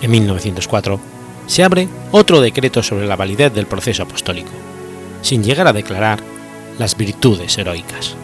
[0.02, 1.00] En 1904
[1.46, 4.50] se abre otro decreto sobre la validez del proceso apostólico,
[5.22, 6.20] sin llegar a declarar
[6.78, 8.16] las virtudes heroicas.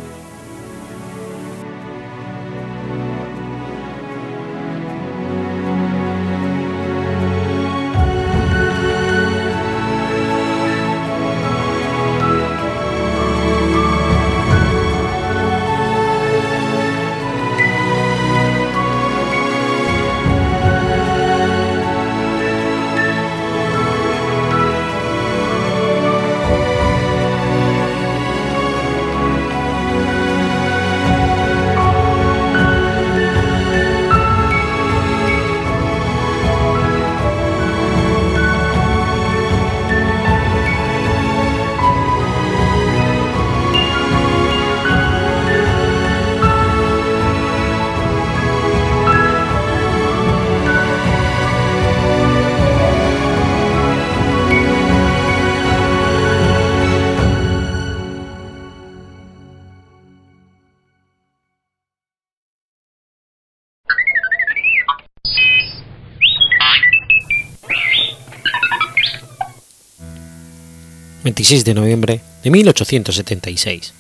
[71.47, 73.95] 26 de noviembre de 1876.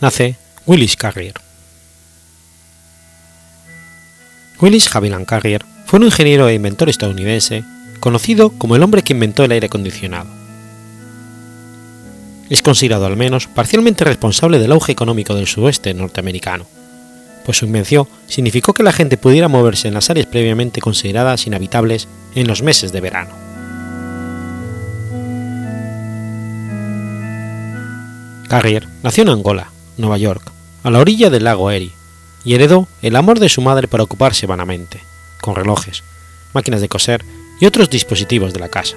[0.00, 1.34] Nace Willis Carrier.
[4.62, 7.64] Willis Haviland Carrier fue un ingeniero e inventor estadounidense
[8.00, 10.30] conocido como el hombre que inventó el aire acondicionado.
[12.48, 16.64] Es considerado al menos parcialmente responsable del auge económico del suroeste norteamericano,
[17.44, 22.08] pues su invención significó que la gente pudiera moverse en las áreas previamente consideradas inhabitables
[22.34, 23.49] en los meses de verano.
[28.50, 30.42] Carrier nació en Angola, Nueva York,
[30.82, 31.92] a la orilla del lago Erie,
[32.44, 35.00] y heredó el amor de su madre para ocuparse vanamente,
[35.40, 36.02] con relojes,
[36.52, 37.24] máquinas de coser
[37.60, 38.96] y otros dispositivos de la casa.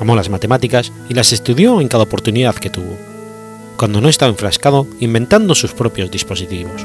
[0.00, 2.98] Amó las matemáticas y las estudió en cada oportunidad que tuvo,
[3.76, 6.82] cuando no estaba enfrascado inventando sus propios dispositivos.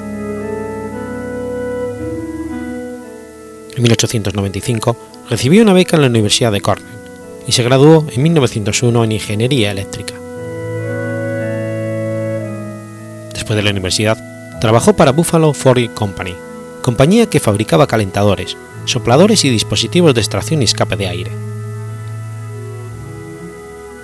[3.76, 4.96] En 1895
[5.28, 6.88] recibió una beca en la Universidad de Cornell
[7.48, 10.14] y se graduó en 1901 en Ingeniería Eléctrica.
[13.48, 14.18] Después de la universidad,
[14.60, 16.36] trabajó para Buffalo Ford Company,
[16.82, 21.32] compañía que fabricaba calentadores, sopladores y dispositivos de extracción y escape de aire.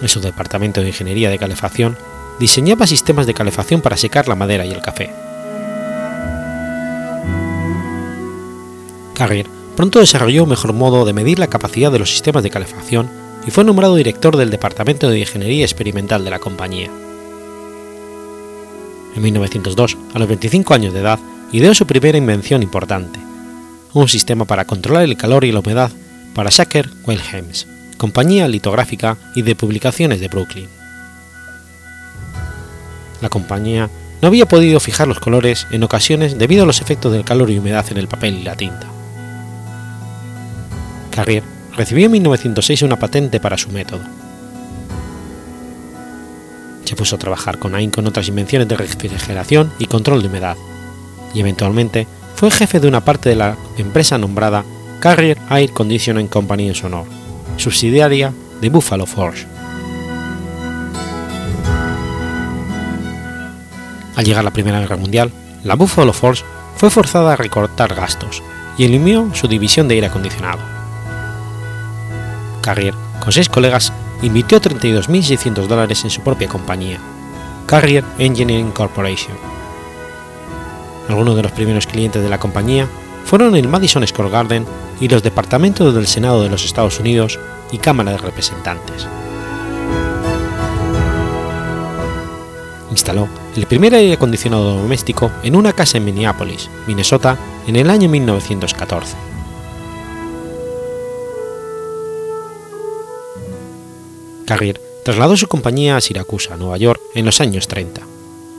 [0.01, 1.97] En su departamento de ingeniería de calefacción,
[2.39, 5.11] diseñaba sistemas de calefacción para secar la madera y el café.
[9.13, 13.09] Carrier pronto desarrolló un mejor modo de medir la capacidad de los sistemas de calefacción
[13.45, 16.89] y fue nombrado director del Departamento de Ingeniería Experimental de la compañía.
[19.15, 21.19] En 1902, a los 25 años de edad,
[21.51, 23.19] ideó su primera invención importante,
[23.93, 25.91] un sistema para controlar el calor y la humedad
[26.33, 30.67] para Sacker Wilhelms, compañía litográfica y de publicaciones de Brooklyn.
[33.21, 33.89] La compañía
[34.21, 37.59] no había podido fijar los colores en ocasiones debido a los efectos del calor y
[37.59, 38.87] humedad en el papel y la tinta.
[41.11, 41.43] Carrier
[41.75, 44.01] recibió en 1906 una patente para su método.
[46.83, 50.57] Se puso a trabajar con AIN con otras invenciones de refrigeración y control de humedad,
[51.33, 54.63] y eventualmente fue jefe de una parte de la empresa nombrada
[54.99, 57.05] Carrier Air Conditioning Company en su honor,
[57.57, 59.45] subsidiaria de Buffalo Forge.
[64.15, 65.31] Al llegar la Primera Guerra Mundial,
[65.63, 66.43] la Buffalo Forge
[66.75, 68.43] fue forzada a recortar gastos
[68.77, 70.59] y eliminó su división de aire acondicionado.
[72.61, 72.93] Carrier,
[73.23, 76.99] con seis colegas, invirtió 32.600 dólares en su propia compañía,
[77.65, 79.37] Carrier Engineering Corporation.
[81.07, 82.85] Algunos de los primeros clientes de la compañía
[83.23, 84.65] fueron el Madison Square Garden
[84.99, 87.39] y los departamentos del Senado de los Estados Unidos
[87.71, 89.07] y Cámara de Representantes.
[92.91, 98.09] Instaló el primer aire acondicionado doméstico en una casa en Minneapolis, Minnesota, en el año
[98.09, 99.32] 1914.
[104.45, 108.01] Carrier trasladó su compañía a Siracusa, Nueva York, en los años 30,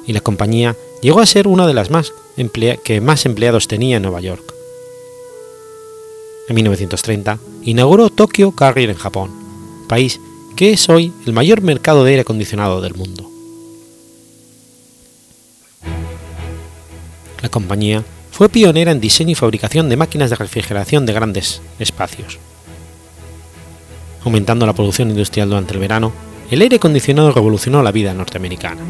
[0.06, 2.12] y la compañía llegó a ser una de las más
[2.82, 4.54] que más empleados tenía en Nueva York.
[6.48, 9.30] En 1930 inauguró Tokyo Carrier en Japón,
[9.88, 10.20] país
[10.56, 13.30] que es hoy el mayor mercado de aire acondicionado del mundo.
[17.40, 22.38] La compañía fue pionera en diseño y fabricación de máquinas de refrigeración de grandes espacios.
[24.24, 26.12] Aumentando la producción industrial durante el verano,
[26.50, 28.80] el aire acondicionado revolucionó la vida norteamericana.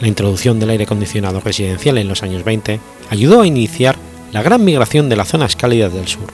[0.00, 3.96] La introducción del aire acondicionado residencial en los años 20 ayudó a iniciar
[4.32, 6.32] la gran migración de las zonas cálidas del sur.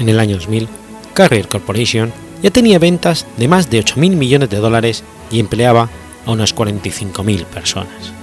[0.00, 0.68] En el año 2000,
[1.12, 5.88] Carrier Corporation ya tenía ventas de más de 8.000 millones de dólares y empleaba
[6.26, 8.13] a unas 45.000 personas.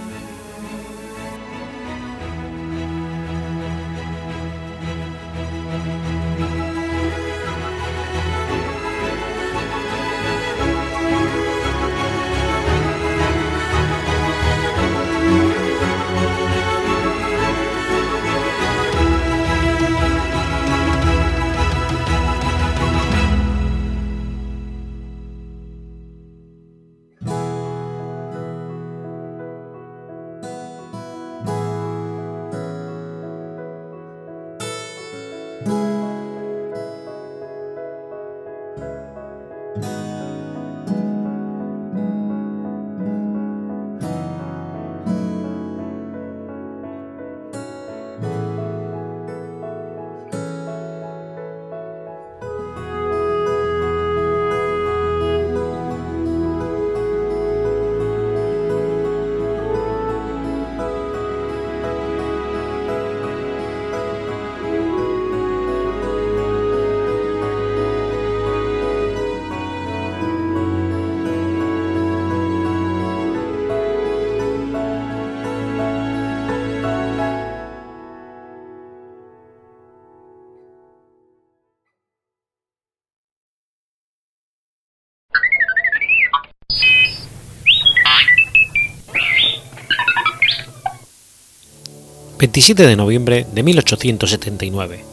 [92.52, 95.06] 27 de noviembre de 1879.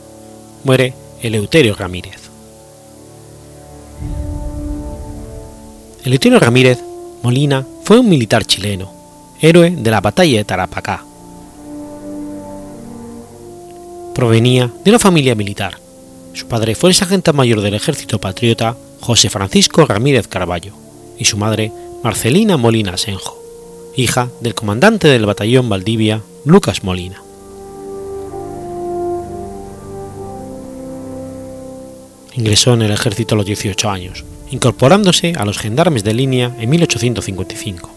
[0.64, 2.18] Muere Eleuterio Ramírez.
[6.02, 6.80] Eleuterio Ramírez
[7.22, 8.92] Molina fue un militar chileno,
[9.40, 11.04] héroe de la batalla de Tarapacá.
[14.16, 15.78] Provenía de una familia militar.
[16.32, 20.72] Su padre fue el sargento mayor del ejército patriota José Francisco Ramírez Carballo
[21.16, 21.70] y su madre
[22.02, 23.40] Marcelina Molina Senjo,
[23.94, 27.22] hija del comandante del batallón Valdivia Lucas Molina.
[32.38, 36.70] Ingresó en el ejército a los 18 años, incorporándose a los gendarmes de línea en
[36.70, 37.90] 1855.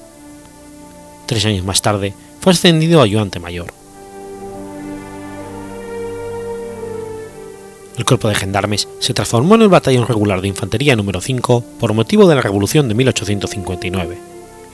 [1.28, 3.72] Tres años más tarde fue ascendido a ayudante mayor.
[8.00, 11.94] El cuerpo de gendarmes se transformó en el batallón regular de infantería número 5 por
[11.94, 14.18] motivo de la Revolución de 1859,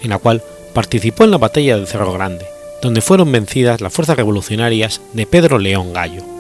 [0.02, 0.42] en la cual
[0.74, 2.46] participó en la batalla de Cerro Grande,
[2.82, 6.37] donde fueron vencidas las fuerzas revolucionarias de Pedro León Gallo.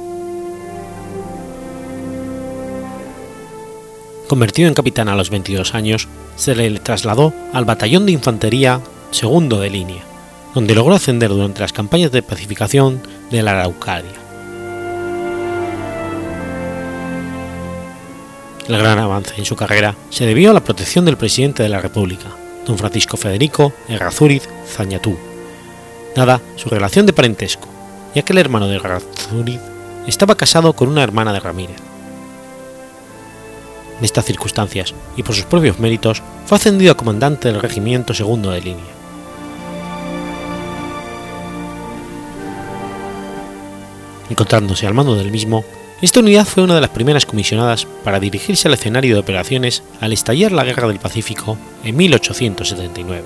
[4.27, 9.59] Convertido en capitán a los 22 años, se le trasladó al Batallón de Infantería segundo
[9.61, 10.03] de línea,
[10.53, 13.01] donde logró ascender durante las campañas de pacificación
[13.31, 14.11] de la Araucaria.
[18.67, 21.79] El gran avance en su carrera se debió a la protección del presidente de la
[21.79, 22.27] República,
[22.65, 25.17] don Francisco Federico Errázuriz Zañatú,
[26.17, 27.69] dada su relación de parentesco,
[28.13, 29.61] ya que el hermano de Errázuriz
[30.05, 31.77] estaba casado con una hermana de Ramírez.
[33.99, 38.51] En estas circunstancias, y por sus propios méritos, fue ascendido a comandante del Regimiento Segundo
[38.51, 38.97] de Línea.
[44.29, 45.63] Encontrándose al mando del mismo,
[46.01, 50.13] esta unidad fue una de las primeras comisionadas para dirigirse al escenario de operaciones al
[50.13, 53.23] estallar la Guerra del Pacífico en 1879.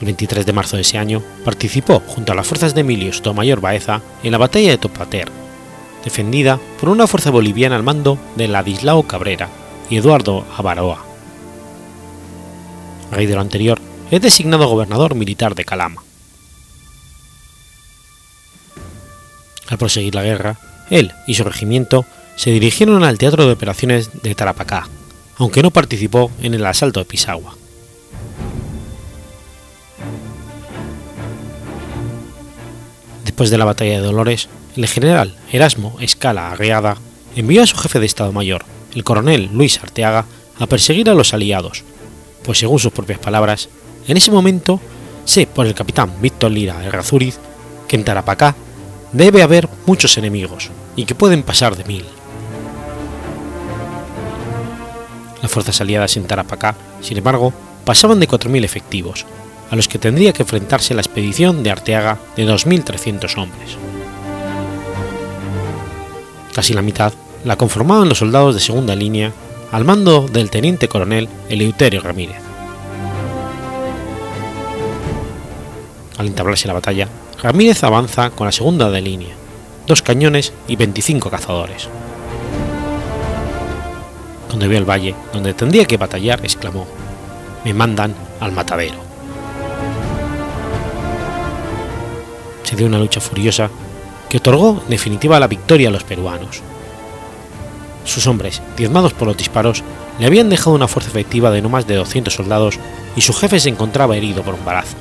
[0.00, 3.60] El 23 de marzo de ese año participó junto a las fuerzas de Emilio Sotomayor
[3.60, 5.30] Baeza en la batalla de Topater,
[6.04, 9.48] defendida por una fuerza boliviana al mando de Ladislao Cabrera
[9.88, 11.04] y Eduardo Avaroa.
[13.10, 13.80] Raíz de lo anterior,
[14.10, 16.02] es designado gobernador militar de Calama.
[19.68, 20.58] Al proseguir la guerra,
[20.90, 22.04] él y su regimiento
[22.36, 24.88] se dirigieron al Teatro de Operaciones de Tarapacá,
[25.36, 27.54] aunque no participó en el asalto de Pisagua.
[33.24, 36.96] Después de la batalla de Dolores, el general Erasmo Escala Arreada
[37.36, 38.64] envió a su jefe de Estado Mayor,
[38.94, 40.26] el coronel Luis Arteaga,
[40.58, 41.84] a perseguir a los aliados,
[42.42, 43.68] pues según sus propias palabras,
[44.06, 44.80] en ese momento
[45.24, 47.38] sé por el capitán Víctor Lira Errazuriz
[47.88, 48.54] que en Tarapacá
[49.12, 52.04] debe haber muchos enemigos y que pueden pasar de mil.
[55.42, 57.52] Las fuerzas aliadas en Tarapacá, sin embargo,
[57.84, 59.24] pasaban de 4.000 efectivos,
[59.70, 63.76] a los que tendría que enfrentarse la expedición de Arteaga de 2.300 hombres.
[66.54, 67.12] Casi la mitad
[67.44, 69.32] la conformaban los soldados de segunda línea
[69.72, 72.36] al mando del teniente coronel Eleuterio Ramírez.
[76.18, 77.08] Al entablarse la batalla,
[77.42, 79.34] Ramírez avanza con la segunda de línea,
[79.86, 81.88] dos cañones y 25 cazadores.
[84.48, 86.86] Cuando vio el valle donde tendría que batallar, exclamó:
[87.64, 88.98] Me mandan al matadero.
[92.64, 93.70] Se dio una lucha furiosa
[94.30, 96.62] que otorgó en definitiva la victoria a los peruanos.
[98.04, 99.82] Sus hombres, diezmados por los disparos,
[100.18, 102.78] le habían dejado una fuerza efectiva de no más de 200 soldados
[103.16, 104.96] y su jefe se encontraba herido por un balazo.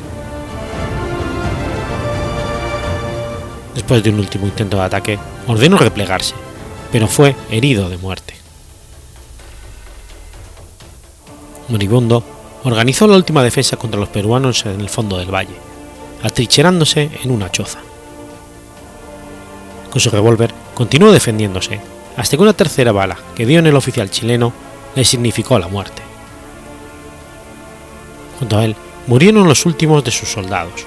[3.76, 6.34] Después de un último intento de ataque, ordenó replegarse,
[6.92, 8.34] pero fue herido de muerte.
[11.70, 12.24] Moribundo
[12.64, 15.56] organizó la última defensa contra los peruanos en el fondo del valle,
[16.24, 17.80] atrincherándose en una choza.
[19.90, 21.80] Con su revólver continuó defendiéndose,
[22.16, 24.54] hasta que una tercera bala que dio en el oficial chileno
[24.96, 26.02] le significó la muerte.
[28.40, 28.76] Junto a él
[29.08, 30.86] murieron los últimos de sus soldados.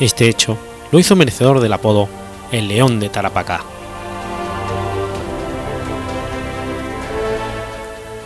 [0.00, 0.56] Este hecho
[0.90, 2.08] lo hizo merecedor del apodo
[2.50, 3.62] El León de Tarapacá.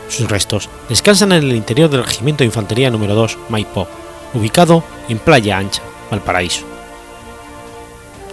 [0.08, 3.88] Sus restos descansan en el interior del Regimiento de Infantería número 2 Maipó,
[4.32, 6.75] ubicado en Playa Ancha, Valparaíso.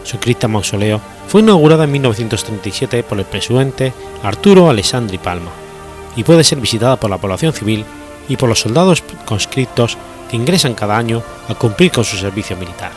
[0.03, 5.51] Su cripta mausoleo fue inaugurada en 1937 por el presidente Arturo Alessandri Palma
[6.15, 7.85] y puede ser visitada por la población civil
[8.27, 9.97] y por los soldados conscriptos
[10.29, 12.91] que ingresan cada año a cumplir con su servicio militar.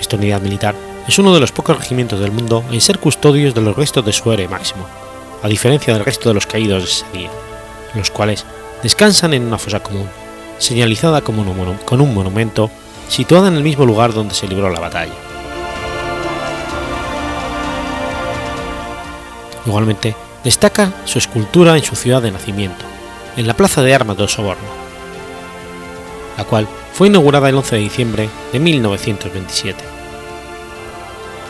[0.00, 0.74] Esta unidad militar
[1.06, 4.12] es uno de los pocos regimientos del mundo en ser custodios de los restos de
[4.12, 4.86] su héroe máximo,
[5.42, 7.30] a diferencia del resto de los caídos de ese día,
[7.94, 8.44] los cuales
[8.82, 10.08] descansan en una fosa común,
[10.58, 12.70] señalizada con un monumento
[13.08, 15.14] situada en el mismo lugar donde se libró la batalla.
[19.66, 22.84] Igualmente, destaca su escultura en su ciudad de nacimiento,
[23.36, 24.68] en la Plaza de Armas de Osorno,
[26.36, 29.82] la cual fue inaugurada el 11 de diciembre de 1927.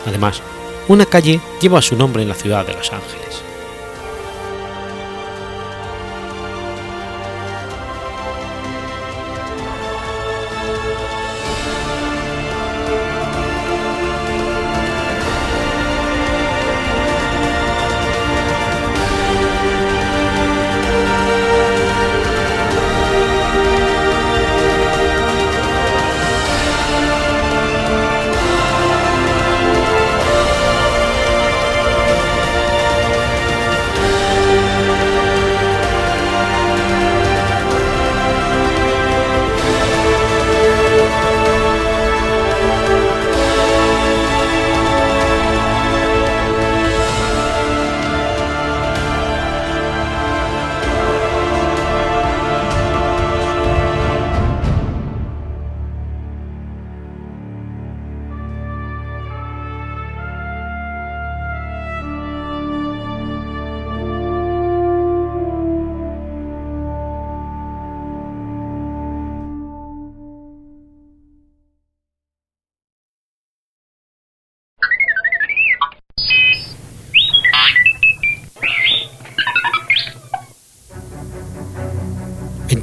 [0.07, 0.41] Además,
[0.87, 3.41] una calle lleva su nombre en la ciudad de Los Ángeles.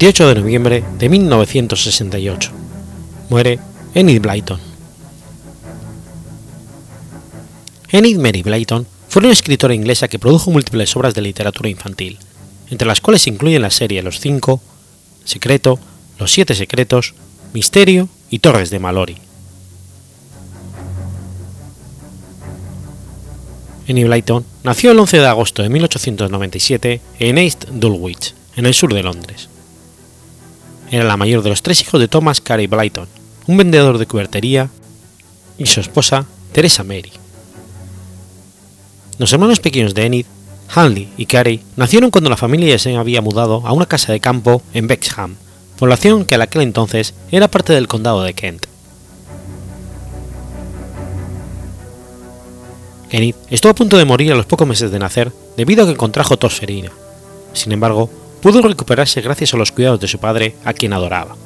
[0.02, 2.50] 28 de noviembre de 1968.
[3.28, 3.60] Muere
[3.94, 4.58] Enid Blyton.
[7.92, 12.18] Enid Mary Blyton fue una escritora inglesa que produjo múltiples obras de literatura infantil,
[12.68, 14.60] entre las cuales se incluyen la serie Los Cinco,
[15.24, 15.78] Secreto,
[16.18, 17.14] Los Siete Secretos,
[17.52, 19.18] Misterio y Torres de Mallory.
[23.86, 28.92] Enid Blyton nació el 11 de agosto de 1897 en East Dulwich, en el sur
[28.92, 29.51] de Londres.
[30.92, 33.08] Era la mayor de los tres hijos de Thomas Carey Blyton,
[33.46, 34.68] un vendedor de cubertería,
[35.56, 37.10] y su esposa, Teresa Mary.
[39.16, 40.26] Los hermanos pequeños de Enid,
[40.68, 44.60] Hanley y Carey, nacieron cuando la familia se había mudado a una casa de campo
[44.74, 45.36] en Bexham,
[45.78, 48.66] población que a aquel entonces era parte del condado de Kent.
[53.10, 55.96] Enid estuvo a punto de morir a los pocos meses de nacer debido a que
[55.96, 56.92] contrajo tosferina.
[57.54, 58.10] Sin embargo,
[58.42, 61.36] pudo recuperarse gracias a los cuidados de su padre, a quien adoraba.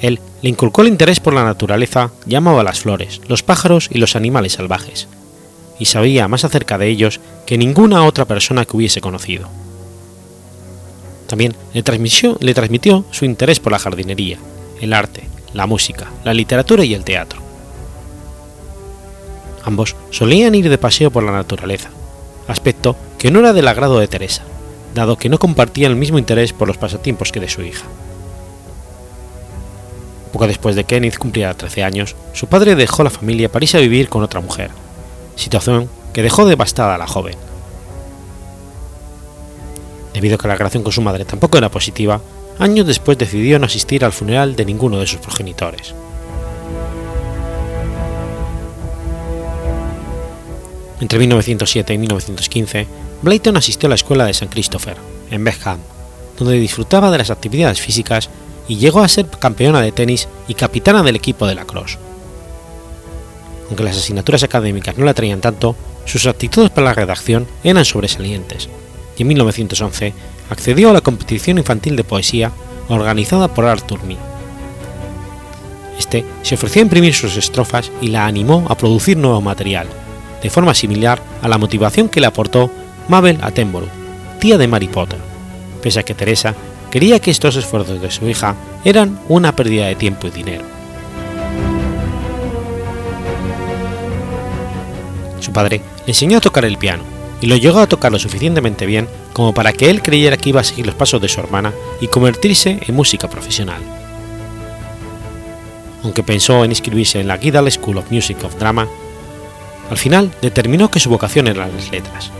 [0.00, 3.98] Él le inculcó el interés por la naturaleza y amaba las flores, los pájaros y
[3.98, 5.08] los animales salvajes,
[5.78, 9.48] y sabía más acerca de ellos que ninguna otra persona que hubiese conocido.
[11.26, 14.38] También le transmitió su interés por la jardinería,
[14.80, 15.24] el arte,
[15.54, 17.40] la música, la literatura y el teatro.
[19.64, 21.90] Ambos solían ir de paseo por la naturaleza,
[22.48, 24.42] aspecto que no era del agrado de Teresa,
[24.94, 27.86] dado que no compartían el mismo interés por los pasatiempos que de su hija.
[30.32, 33.78] Poco después de que Enid cumpliera 13 años, su padre dejó la familia para irse
[33.78, 34.70] a vivir con otra mujer,
[35.36, 37.34] situación que dejó devastada a la joven.
[40.14, 42.20] Debido a que la relación con su madre tampoco era positiva,
[42.58, 45.94] años después decidió no asistir al funeral de ninguno de sus progenitores.
[51.00, 52.86] Entre 1907 y 1915,
[53.22, 54.48] Blayton asistió a la escuela de St.
[54.50, 54.96] Christopher,
[55.30, 55.78] en Beckham,
[56.38, 58.30] donde disfrutaba de las actividades físicas
[58.66, 61.98] y llegó a ser campeona de tenis y capitana del equipo de lacrosse.
[63.68, 68.68] Aunque las asignaturas académicas no la traían tanto, sus actitudes para la redacción eran sobresalientes,
[69.16, 70.14] y en 1911
[70.48, 72.52] accedió a la competición infantil de poesía
[72.88, 74.16] organizada por Arthur Mee.
[75.98, 79.86] Este se ofreció a imprimir sus estrofas y la animó a producir nuevo material,
[80.42, 82.70] de forma similar a la motivación que le aportó
[83.10, 83.88] Mabel Attenborough,
[84.38, 85.18] tía de Mary Potter,
[85.82, 86.54] pese a que Teresa
[86.92, 88.54] quería que estos esfuerzos de su hija
[88.84, 90.64] eran una pérdida de tiempo y dinero.
[95.40, 97.02] Su padre le enseñó a tocar el piano
[97.40, 100.60] y lo llegó a tocar lo suficientemente bien como para que él creyera que iba
[100.60, 103.82] a seguir los pasos de su hermana y convertirse en música profesional.
[106.04, 108.86] Aunque pensó en inscribirse en la Guildhall School of Music of Drama,
[109.90, 112.30] al final determinó que su vocación eran las letras.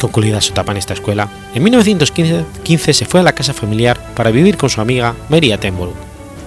[0.00, 4.30] Concluida su etapa en esta escuela, en 1915 se fue a la casa familiar para
[4.30, 5.94] vivir con su amiga Mary Attenborough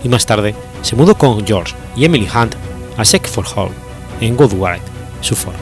[0.03, 2.55] y más tarde se mudó con George y Emily Hunt
[2.97, 3.71] a Sackford Hall,
[4.21, 4.81] en Woodwright,
[5.21, 5.55] Suffolk.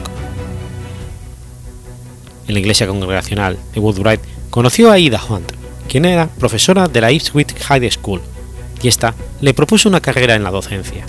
[2.48, 4.20] En la iglesia congregacional de Woodwright
[4.50, 5.52] conoció a Ida Hunt,
[5.88, 8.20] quien era profesora de la Ipswich High School,
[8.82, 11.04] y esta le propuso una carrera en la docencia.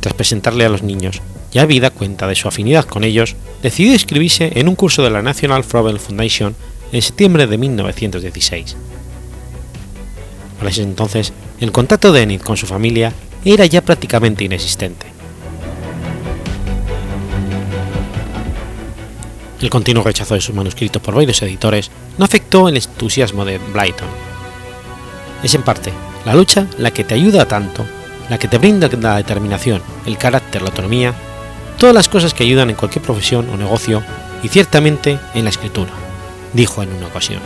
[0.00, 1.20] Tras presentarle a los niños
[1.52, 5.22] y habida cuenta de su afinidad con ellos, decidió inscribirse en un curso de la
[5.22, 6.54] National Frobel Foundation
[6.92, 8.76] en septiembre de 1916.
[10.58, 13.12] Para ese entonces, el contacto de Enid con su familia
[13.44, 15.06] era ya prácticamente inexistente.
[19.60, 24.08] El continuo rechazo de sus manuscritos por varios editores no afectó el entusiasmo de Blyton.
[25.42, 25.92] Es en parte
[26.24, 27.84] la lucha la que te ayuda tanto,
[28.28, 31.14] la que te brinda la determinación, el carácter, la autonomía,
[31.80, 34.04] todas las cosas que ayudan en cualquier profesión o negocio
[34.42, 35.90] y ciertamente en la escritura,
[36.52, 37.40] dijo en una ocasión.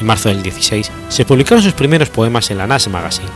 [0.00, 3.28] En marzo del 16 se publicaron sus primeros poemas en la Nash Magazine.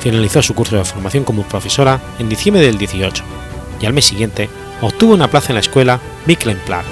[0.00, 3.24] Finalizó su curso de formación como profesora en diciembre del 18
[3.80, 4.50] y al mes siguiente
[4.82, 6.90] obtuvo una plaza en la escuela Bickley Plaque,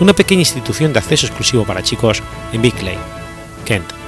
[0.00, 2.22] una pequeña institución de acceso exclusivo para chicos
[2.54, 2.96] en Bickley,
[3.66, 4.03] Kent.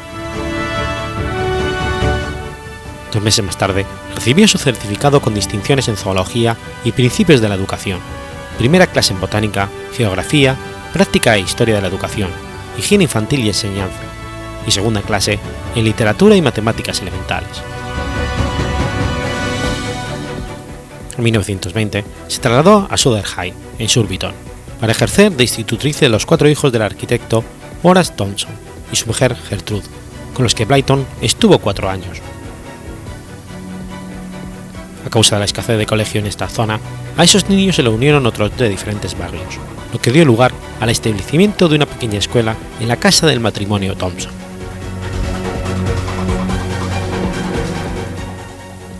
[3.16, 6.54] Dos meses más tarde recibió su certificado con distinciones en zoología
[6.84, 7.98] y principios de la educación,
[8.58, 10.54] primera clase en botánica, geografía,
[10.92, 12.28] práctica e historia de la educación,
[12.76, 13.96] higiene infantil y enseñanza,
[14.66, 15.38] y segunda clase
[15.74, 17.62] en literatura y matemáticas elementales.
[21.16, 24.34] En 1920 se trasladó a High, en Surbiton,
[24.78, 27.42] para ejercer de institutriz de los cuatro hijos del arquitecto
[27.82, 28.52] Horace Thompson
[28.92, 29.88] y su mujer Gertrude,
[30.34, 32.20] con los que Blyton estuvo cuatro años.
[35.06, 36.80] A causa de la escasez de colegio en esta zona,
[37.16, 39.54] a esos niños se le unieron otros de diferentes barrios,
[39.92, 43.94] lo que dio lugar al establecimiento de una pequeña escuela en la casa del matrimonio
[43.94, 44.32] Thompson.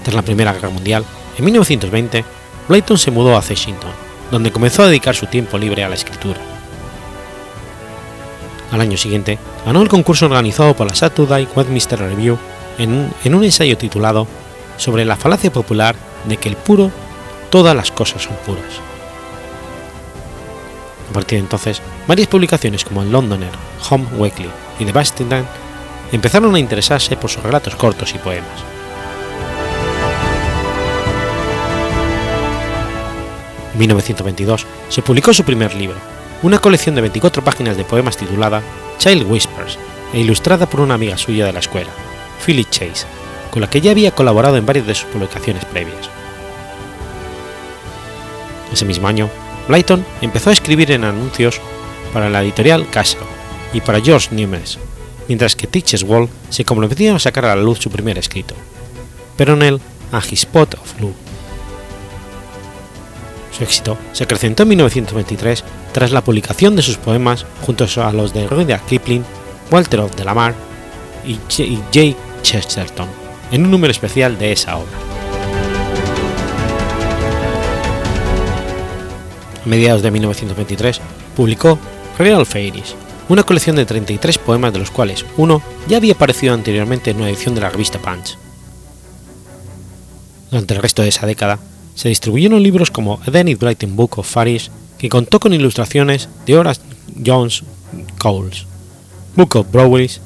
[0.05, 1.05] Tras la Primera Guerra Mundial,
[1.37, 2.25] en 1920,
[2.69, 3.91] Blayton se mudó a Washington,
[4.31, 6.39] donde comenzó a dedicar su tiempo libre a la escritura.
[8.71, 12.39] Al año siguiente, ganó el concurso organizado por la Saturday Westminster Review
[12.79, 14.29] en un, en un ensayo titulado
[14.77, 16.91] Sobre la falacia popular de que el puro,
[17.51, 18.81] todas las cosas son puras.
[21.11, 23.53] A partir de entonces, varias publicaciones como el Londoner,
[23.91, 25.45] Home Weekly y The Bastard
[26.13, 28.65] empezaron a interesarse por sus relatos cortos y poemas.
[33.73, 35.97] En 1922 se publicó su primer libro,
[36.43, 38.63] una colección de 24 páginas de poemas titulada
[38.99, 39.79] Child Whispers
[40.13, 41.91] e ilustrada por una amiga suya de la escuela,
[42.45, 43.07] Phyllis Chase,
[43.51, 46.11] con la que ya había colaborado en varias de sus publicaciones previas.
[48.73, 49.31] Ese mismo año,
[49.69, 51.61] Blyton empezó a escribir en anuncios
[52.13, 53.27] para la editorial Castle
[53.73, 54.79] y para George Newnes,
[55.29, 58.55] mientras que Teachers Wall se comprometió a sacar a la luz su primer escrito,
[59.37, 59.81] Peronel
[60.13, 61.15] and His Spot of Blue.
[63.57, 68.35] Su éxito se acrecentó en 1923 tras la publicación de sus poemas junto a los
[68.35, 69.25] de Rudyard Kipling,
[69.71, 70.55] Walter of Delamar
[71.27, 72.17] y J.
[72.43, 73.09] Chesterton,
[73.51, 74.99] en un número especial de esa obra.
[79.65, 81.01] A mediados de 1923
[81.37, 81.79] publicó
[82.19, 82.95] Real Fairies,
[83.29, 87.29] una colección de 33 poemas de los cuales uno ya había aparecido anteriormente en una
[87.29, 88.39] edición de la revista Punch.
[90.51, 91.59] Durante el resto de esa década,
[91.95, 96.57] se distribuyeron libros como A Dennis Brighton Book of Fairies, que contó con ilustraciones de
[96.57, 96.81] Horace
[97.25, 97.65] Jones
[98.19, 98.67] Coles,
[99.35, 100.21] Book of Breweries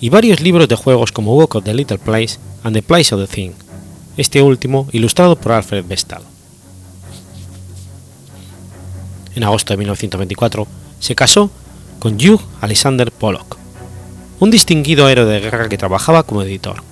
[0.00, 3.20] y varios libros de juegos como Book of the Little Place and The Place of
[3.20, 3.52] the Thing,
[4.16, 6.22] este último ilustrado por Alfred Vestal.
[9.34, 10.66] En agosto de 1924
[10.98, 11.50] se casó
[11.98, 13.56] con Hugh Alexander Pollock,
[14.40, 16.82] un distinguido héroe de guerra que trabajaba como editor.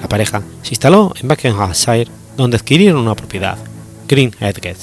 [0.00, 3.58] La pareja se instaló en Buckinghamshire, donde adquirieron una propiedad,
[4.08, 4.76] Green Headgate,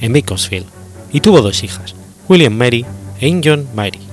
[0.00, 0.66] en Beaconsfield,
[1.12, 1.94] y tuvo dos hijas,
[2.28, 2.84] William Mary
[3.20, 4.11] e Injon Mary.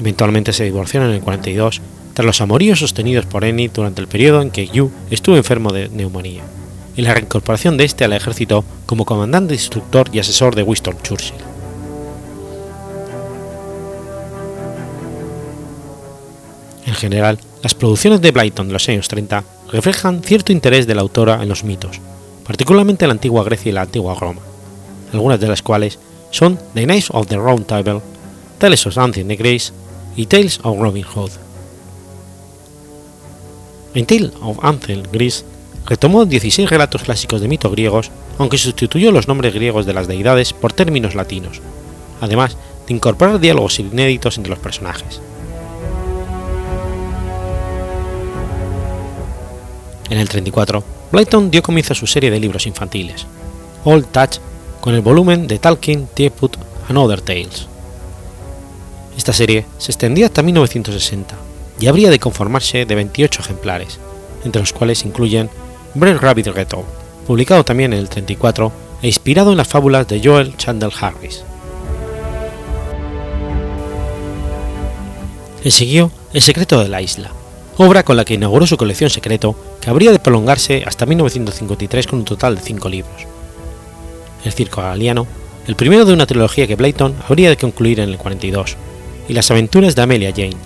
[0.00, 1.82] Eventualmente se divorciaron en el 42
[2.14, 5.88] tras los amoríos sostenidos por Enid durante el periodo en que Hugh estuvo enfermo de
[5.90, 6.42] neumonía
[6.96, 11.36] y la reincorporación de este al ejército como comandante instructor y asesor de Winston Churchill.
[16.86, 21.02] En general, las producciones de Blyton de los años 30 reflejan cierto interés de la
[21.02, 22.00] autora en los mitos,
[22.44, 24.40] particularmente en la antigua Grecia y la antigua Roma,
[25.12, 25.98] algunas de las cuales
[26.30, 28.00] son The Knights of the Round Table,
[28.58, 29.72] Tales of Ancient Grace
[30.20, 31.30] y Tales of Robin Hood.
[33.94, 35.46] En Tales of Ancient Greece
[35.86, 40.52] retomó 16 relatos clásicos de mitos griegos, aunque sustituyó los nombres griegos de las deidades
[40.52, 41.62] por términos latinos,
[42.20, 45.22] además de incorporar diálogos inéditos entre los personajes.
[50.10, 53.24] En el 34, Blyton dio comienzo a su serie de libros infantiles,
[53.84, 54.36] Old Touch,
[54.82, 56.58] con el volumen de Talking Teapot
[56.90, 57.70] and Other Tales.
[59.20, 61.34] Esta serie se extendía hasta 1960
[61.78, 63.98] y habría de conformarse de 28 ejemplares,
[64.46, 65.50] entre los cuales incluyen
[65.92, 66.86] Brett Rabbit Reto,
[67.26, 71.42] publicado también en el 34 e inspirado en las fábulas de Joel Chandler Harris.
[75.62, 77.30] Le siguió El secreto de la isla,
[77.76, 82.20] obra con la que inauguró su colección secreto, que habría de prolongarse hasta 1953 con
[82.20, 83.26] un total de cinco libros.
[84.46, 85.26] El circo galiano,
[85.66, 88.78] el primero de una trilogía que Blayton habría de concluir en el 42,
[89.30, 90.56] y las aventuras de Amelia Jane,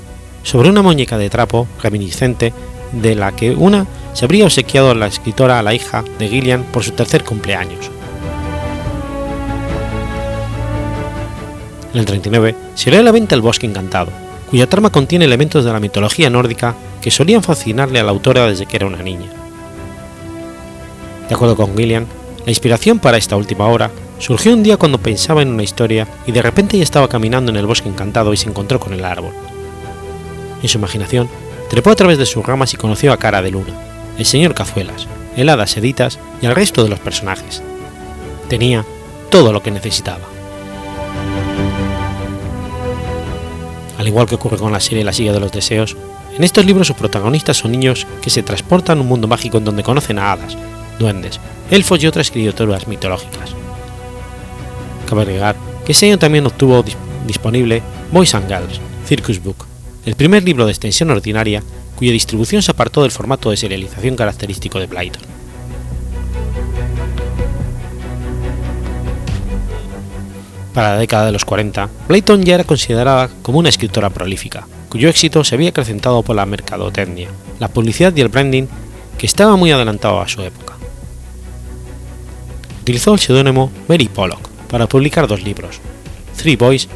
[0.43, 2.55] sobre una muñeca de trapo reminiscente
[2.93, 6.83] de la que una se habría obsequiado la escritora a la hija de Gillian por
[6.83, 7.91] su tercer cumpleaños.
[11.93, 14.11] En el 39 se lee a la venta El bosque encantado,
[14.49, 18.65] cuya trama contiene elementos de la mitología nórdica que solían fascinarle a la autora desde
[18.65, 19.29] que era una niña.
[21.29, 22.07] De acuerdo con Gillian,
[22.47, 23.91] la inspiración para esta última obra
[24.25, 27.59] surgió un día cuando pensaba en una historia y de repente ella estaba caminando en
[27.59, 29.35] el bosque encantado y se encontró con el árbol.
[30.62, 31.29] En su imaginación,
[31.68, 33.75] trepó a través de sus ramas y conoció a Cara de Luna,
[34.16, 35.07] el señor Cazuelas,
[35.37, 37.62] el hada Seditas y al resto de los personajes.
[38.49, 38.83] Tenía
[39.29, 40.25] todo lo que necesitaba.
[43.99, 45.99] Al igual que ocurre con la serie La silla de los deseos,
[46.35, 49.66] en estos libros sus protagonistas son niños que se transportan a un mundo mágico en
[49.66, 50.57] donde conocen a hadas,
[50.99, 53.55] duendes, elfos y otras criaturas mitológicas.
[55.09, 56.84] Cabe agregar que ese año también obtuvo
[57.26, 57.82] disponible
[58.12, 59.66] Boys and Girls, Circus Book,
[60.07, 61.62] el primer libro de extensión ordinaria
[61.96, 65.22] cuya distribución se apartó del formato de serialización característico de Blyton.
[70.72, 75.09] Para la década de los 40, Blyton ya era considerada como una escritora prolífica, cuyo
[75.09, 77.28] éxito se había acrecentado por la mercadotecnia,
[77.61, 78.66] la publicidad y el branding
[79.16, 80.74] que estaba muy adelantado a su época.
[82.82, 85.79] Utilizó el seudónimo Mary Pollock para publicar dos libros,
[86.37, 86.89] Three Boys,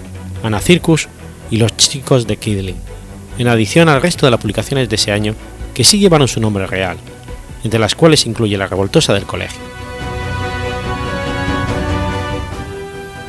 [0.42, 1.06] Anna Circus
[1.48, 2.74] y Los chicos de Kidley,
[3.38, 5.36] en adición al resto de las publicaciones de ese año
[5.74, 6.96] que sí llevaron su nombre real,
[7.62, 9.60] entre las cuales incluye La revoltosa del colegio.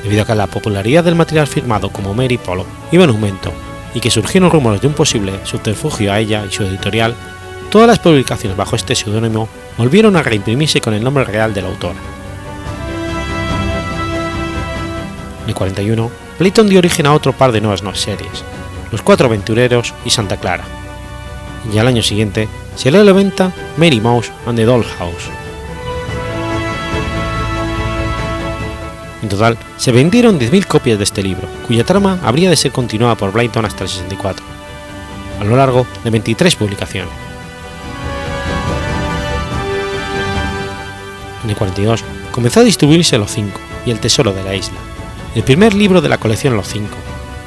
[0.02, 3.54] Debido a que la popularidad del material firmado como Mary Pollock iba en aumento
[3.94, 7.14] y que surgieron rumores de un posible subterfugio a ella y su editorial,
[7.70, 9.48] todas las publicaciones bajo este seudónimo
[9.78, 12.19] volvieron a reimprimirse con el nombre real de la autora.
[15.50, 18.44] El 41, Playton dio origen a otro par de nuevas series,
[18.92, 20.64] Los Cuatro Aventureros y Santa Clara,
[21.74, 25.30] y al año siguiente se le venta Mary Mouse and the Dollhouse.
[29.22, 33.16] En total, se vendieron 10.000 copias de este libro, cuya trama habría de ser continuada
[33.16, 34.46] por Blayton hasta el 64,
[35.42, 37.12] a lo largo de 23 publicaciones.
[41.44, 44.78] En el 42 comenzó a distribuirse Los Cinco y El Tesoro de la Isla,
[45.36, 46.96] el primer libro de la colección Los Cinco,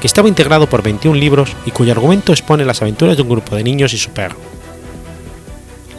[0.01, 3.57] que estaba integrado por 21 libros y cuyo argumento expone las aventuras de un grupo
[3.57, 4.37] de niños y su perro.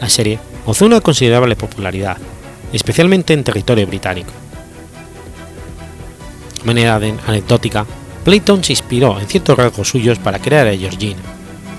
[0.00, 2.16] La serie gozó una considerable popularidad,
[2.72, 4.32] especialmente en territorio británico.
[6.58, 7.86] De manera anecdótica,
[8.24, 11.20] Playton se inspiró en ciertos rasgos suyos para crear a Georgina,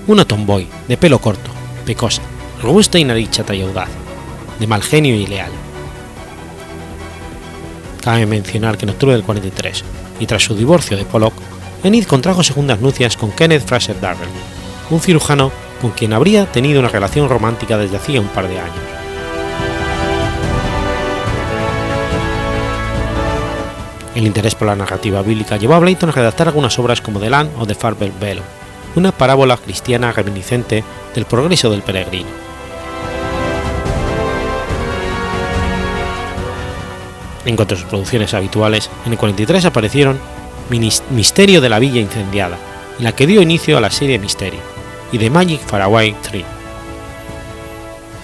[0.07, 1.49] una tomboy de pelo corto,
[1.85, 2.21] pecosa,
[2.61, 3.89] robusta y nariz chata y audaz,
[4.59, 5.51] de mal genio y leal.
[8.05, 9.83] Cabe mencionar que en octubre del 43,
[10.19, 11.33] y tras su divorcio de Pollock,
[11.83, 14.29] Enid contrajo segundas nupcias con Kenneth Fraser Darrell,
[14.91, 15.51] un cirujano
[15.81, 18.75] con quien habría tenido una relación romántica desde hacía un par de años.
[24.13, 27.31] El interés por la narrativa bíblica llevó a Blayton a redactar algunas obras como The
[27.31, 28.43] Land of the Farber Velo,
[28.95, 30.83] una parábola cristiana reminiscente
[31.15, 32.44] del progreso del peregrino.
[37.45, 40.19] En cuanto a sus producciones habituales, en el 43 aparecieron
[40.69, 42.57] Misterio de la Villa Incendiada,
[42.97, 44.61] en la que dio inicio a la serie Misterio,
[45.11, 46.43] y The Magic Faraway 3.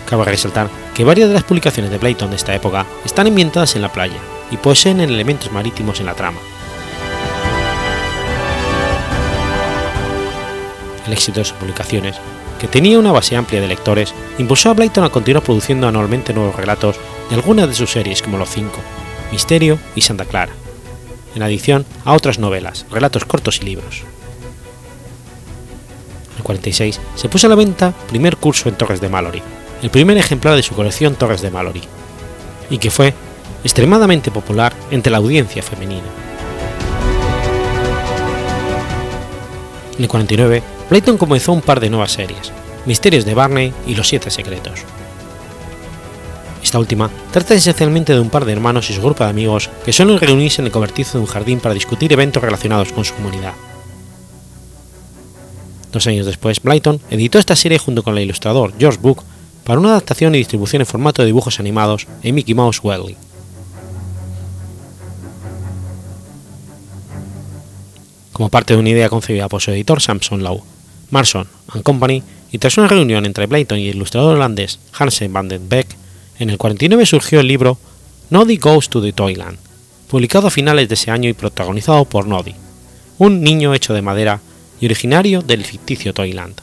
[0.10, 3.84] Cabe resaltar que varias de las publicaciones de Blayton de esta época están ambientadas en
[3.84, 4.18] la playa
[4.50, 6.40] y poseen elementos marítimos en la trama.
[11.06, 12.18] El éxito de sus publicaciones,
[12.60, 16.56] que tenía una base amplia de lectores, impulsó a Blayton a continuar produciendo anualmente nuevos
[16.56, 16.98] relatos
[17.30, 18.80] de algunas de sus series como Los Cinco,
[19.32, 20.54] Misterio y Santa Clara,
[21.36, 24.04] en adición a otras novelas, relatos cortos y libros.
[26.32, 29.42] En el 46 se puso a la venta primer curso en Torres de Mallory,
[29.82, 31.82] el primer ejemplar de su colección Torres de Mallory,
[32.70, 33.14] y que fue
[33.64, 36.08] extremadamente popular entre la audiencia femenina.
[39.98, 42.52] En el 49, Playton comenzó un par de nuevas series,
[42.86, 44.84] Misterios de Barney y Los Siete Secretos.
[46.64, 49.94] Esta última trata esencialmente de un par de hermanos y su grupo de amigos que
[49.94, 53.54] suelen reunirse en el cobertizo de un jardín para discutir eventos relacionados con su comunidad.
[55.92, 59.24] Dos años después, Blyton editó esta serie junto con el ilustrador George Book
[59.66, 63.18] para una adaptación y distribución en formato de dibujos animados en Mickey Mouse Weekly.
[68.32, 70.64] Como parte de una idea concebida por su editor Samson Law,
[71.10, 75.48] Marson and Company, y tras una reunión entre Blyton y el ilustrador holandés Hansen van
[75.48, 76.01] den Beek,
[76.42, 77.78] en el 49 surgió el libro
[78.32, 79.60] Noddy Goes to the Toyland,
[80.08, 82.56] publicado a finales de ese año y protagonizado por Noddy,
[83.20, 84.42] un niño hecho de madera
[84.80, 86.56] y originario del ficticio Toyland.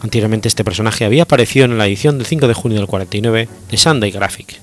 [0.00, 3.76] Anteriormente este personaje había aparecido en la edición del 5 de junio del 49 de
[3.76, 4.58] Sunday Graphic.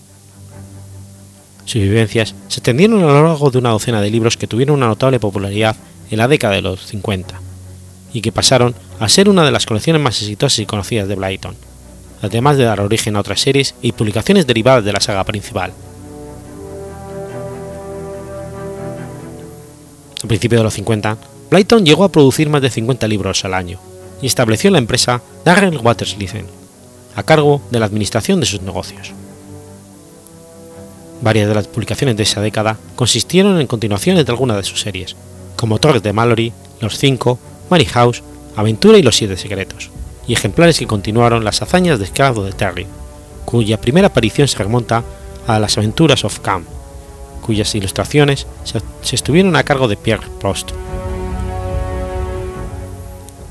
[1.66, 4.88] Sus vivencias se extendieron a lo largo de una docena de libros que tuvieron una
[4.88, 5.76] notable popularidad
[6.10, 7.40] en la década de los 50
[8.12, 11.67] y que pasaron a ser una de las colecciones más exitosas y conocidas de Blyton,
[12.22, 15.72] además de dar origen a otras series y publicaciones derivadas de la saga principal.
[20.24, 21.18] A principios de los 50,
[21.50, 23.80] Blyton llegó a producir más de 50 libros al año
[24.22, 26.48] y estableció la empresa Darrell Waters Licen,
[27.16, 29.14] a cargo de la administración de sus negocios.
[31.22, 35.16] Varias de las publicaciones de esa década consistieron en continuaciones de algunas de sus series,
[35.56, 37.40] como Torres de Mallory, Los Cinco,
[37.70, 38.24] Mary House,
[38.56, 39.90] Aventura y Los Siete Secretos,
[40.28, 42.86] y ejemplares que continuaron las hazañas de esclavo de Terry,
[43.46, 45.04] cuya primera aparición se remonta
[45.48, 46.66] a las aventuras of Cam,
[47.42, 50.72] cuyas ilustraciones se, estuvieron a cargo de Pierre Prost.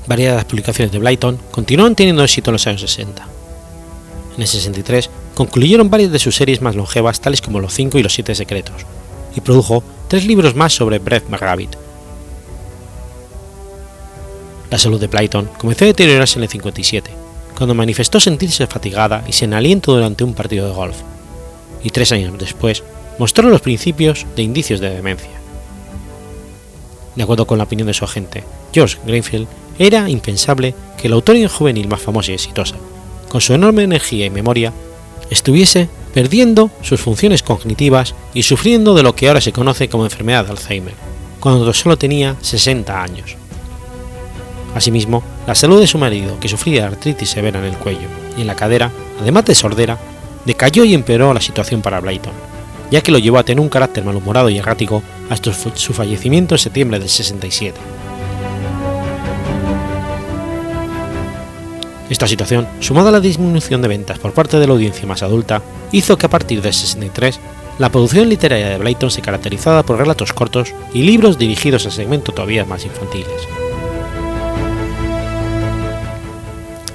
[0.05, 3.27] Varias de las publicaciones de Blyton continuaron teniendo éxito en los años 60.
[4.35, 8.03] En el 63 concluyeron varias de sus series más longevas tales como Los Cinco y
[8.03, 8.85] los Siete Secretos,
[9.35, 11.86] y produjo tres libros más sobre Brett McRabbit.
[14.69, 17.09] La salud de Blyton comenzó a deteriorarse en el 57,
[17.57, 20.97] cuando manifestó sentirse fatigada y sin aliento durante un partido de golf,
[21.83, 22.83] y tres años después
[23.17, 25.31] mostró los principios de indicios de demencia.
[27.15, 28.43] De acuerdo con la opinión de su agente,
[28.73, 29.47] George Greenfield,
[29.79, 32.75] era impensable que la autora juvenil más famosa y exitosa,
[33.29, 34.73] con su enorme energía y memoria,
[35.29, 40.45] estuviese perdiendo sus funciones cognitivas y sufriendo de lo que ahora se conoce como enfermedad
[40.45, 40.93] de Alzheimer,
[41.39, 43.35] cuando solo tenía 60 años.
[44.77, 48.07] Asimismo, la salud de su marido, que sufría artritis severa en el cuello
[48.37, 49.97] y en la cadera, además de sordera,
[50.45, 52.33] decayó y empeoró la situación para Blayton,
[52.91, 55.01] ya que lo llevó a tener un carácter malhumorado y errático
[55.31, 57.75] hasta su fallecimiento en septiembre del 67.
[62.11, 65.63] Esta situación, sumada a la disminución de ventas por parte de la audiencia más adulta,
[65.91, 67.39] hizo que a partir del 63
[67.79, 72.35] la producción literaria de Blayton se caracterizara por relatos cortos y libros dirigidos a segmentos
[72.35, 73.66] todavía más infantiles.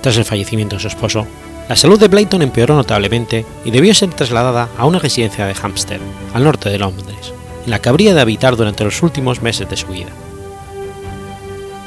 [0.02, 1.26] Tras el fallecimiento de su esposo,
[1.68, 6.00] la salud de Blayton empeoró notablemente y debió ser trasladada a una residencia de Hampstead,
[6.34, 7.32] al norte de Londres,
[7.64, 10.10] en la que habría de habitar durante los últimos meses de su vida.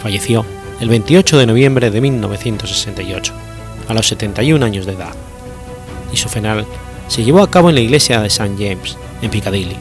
[0.01, 0.45] Falleció
[0.79, 3.33] el 28 de noviembre de 1968,
[3.89, 5.13] a los 71 años de edad,
[6.13, 6.65] y su funeral
[7.09, 8.55] se llevó a cabo en la iglesia de St.
[8.57, 9.75] James, en Piccadilly.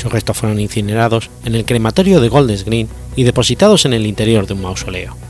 [0.00, 4.46] Sus restos fueron incinerados en el crematorio de Golders Green y depositados en el interior
[4.46, 5.25] de un mausoleo.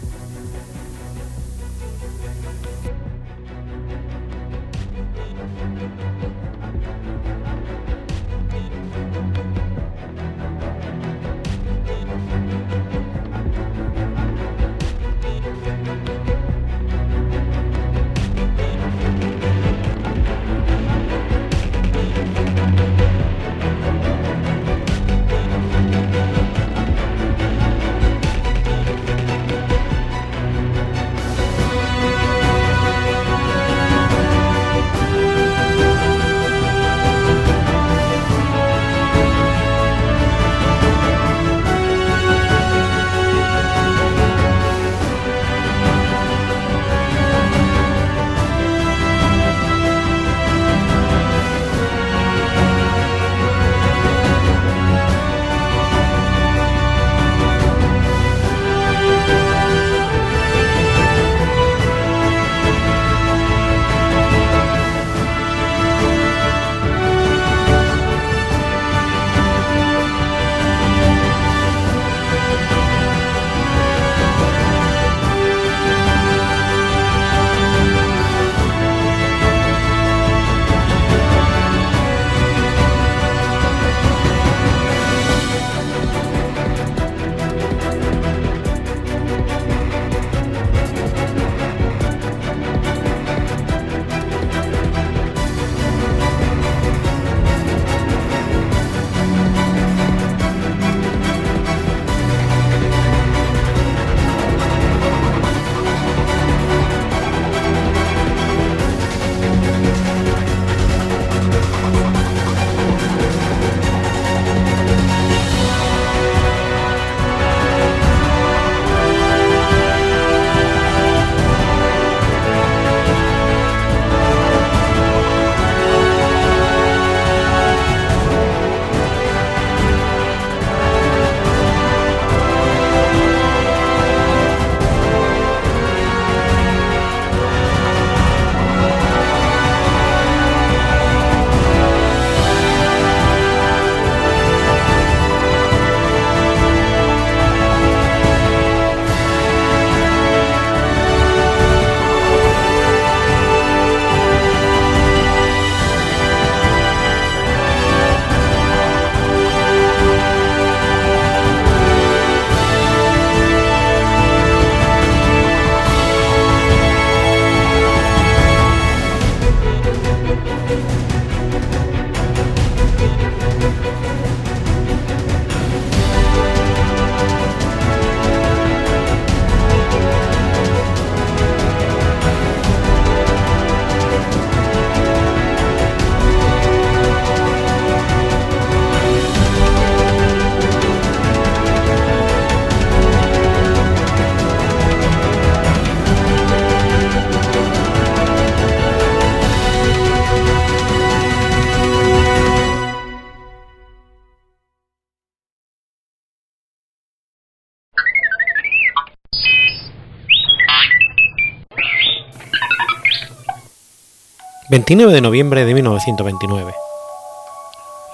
[214.76, 216.74] 29 de noviembre de 1929.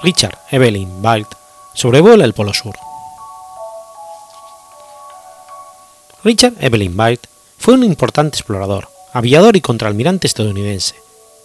[0.05, 1.27] Richard Evelyn Balt
[1.75, 2.77] sobrevuela el Polo Sur.
[6.23, 7.27] Richard Evelyn Balt
[7.59, 10.95] fue un importante explorador, aviador y contraalmirante estadounidense,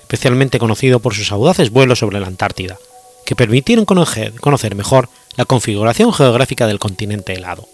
[0.01, 2.77] especialmente conocido por sus audaces vuelos sobre la Antártida,
[3.25, 7.67] que permitieron conocer, mejor la configuración geográfica del continente helado.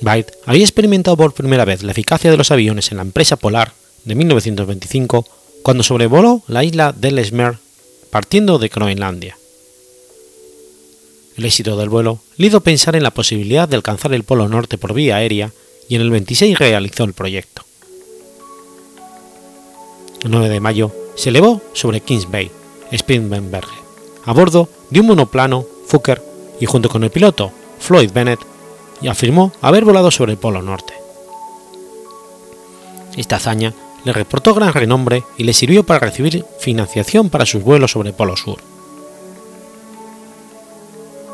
[0.00, 3.72] Byte había experimentado por primera vez la eficacia de los aviones en la empresa polar
[4.04, 5.26] de 1925
[5.62, 7.58] cuando sobrevoló la isla de Ellesmere
[8.10, 9.36] partiendo de Groenlandia.
[11.36, 14.78] El éxito del vuelo le hizo pensar en la posibilidad de alcanzar el Polo Norte
[14.78, 15.52] por vía aérea
[15.88, 17.62] y en el 26 realizó el proyecto.
[20.22, 22.50] El 9 de mayo se elevó sobre Kings Bay,
[22.94, 23.62] Spitsbergen,
[24.24, 26.22] a bordo de un monoplano Fokker
[26.60, 28.49] y junto con el piloto Floyd Bennett
[29.00, 30.94] y afirmó haber volado sobre el Polo Norte.
[33.16, 33.74] Esta hazaña
[34.04, 38.14] le reportó gran renombre y le sirvió para recibir financiación para sus vuelos sobre el
[38.14, 38.58] Polo Sur.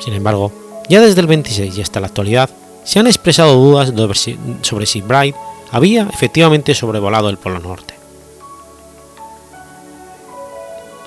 [0.00, 0.52] Sin embargo,
[0.88, 2.50] ya desde el 26 y hasta la actualidad
[2.84, 3.92] se han expresado dudas
[4.62, 5.34] sobre si Bright
[5.70, 7.94] había efectivamente sobrevolado el Polo Norte.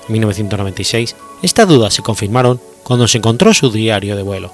[0.06, 4.52] En 1996, estas dudas se confirmaron cuando se encontró su diario de vuelo.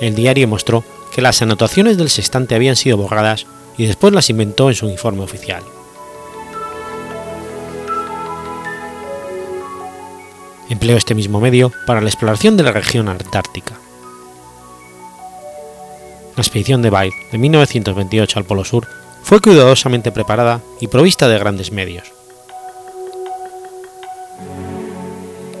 [0.00, 3.46] El diario mostró que las anotaciones del sextante habían sido borradas
[3.76, 5.62] y después las inventó en su informe oficial.
[10.68, 13.74] Empleó este mismo medio para la exploración de la región antártica.
[16.36, 18.86] La expedición de Baird de 1928 al Polo Sur
[19.24, 22.12] fue cuidadosamente preparada y provista de grandes medios.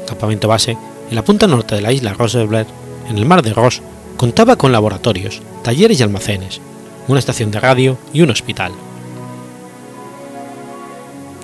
[0.06, 0.76] Campamento base,
[1.10, 2.68] en la punta norte de la isla Roosevelt,
[3.08, 3.82] en el mar de Ross,
[4.18, 6.60] contaba con laboratorios, talleres y almacenes,
[7.06, 8.72] una estación de radio y un hospital.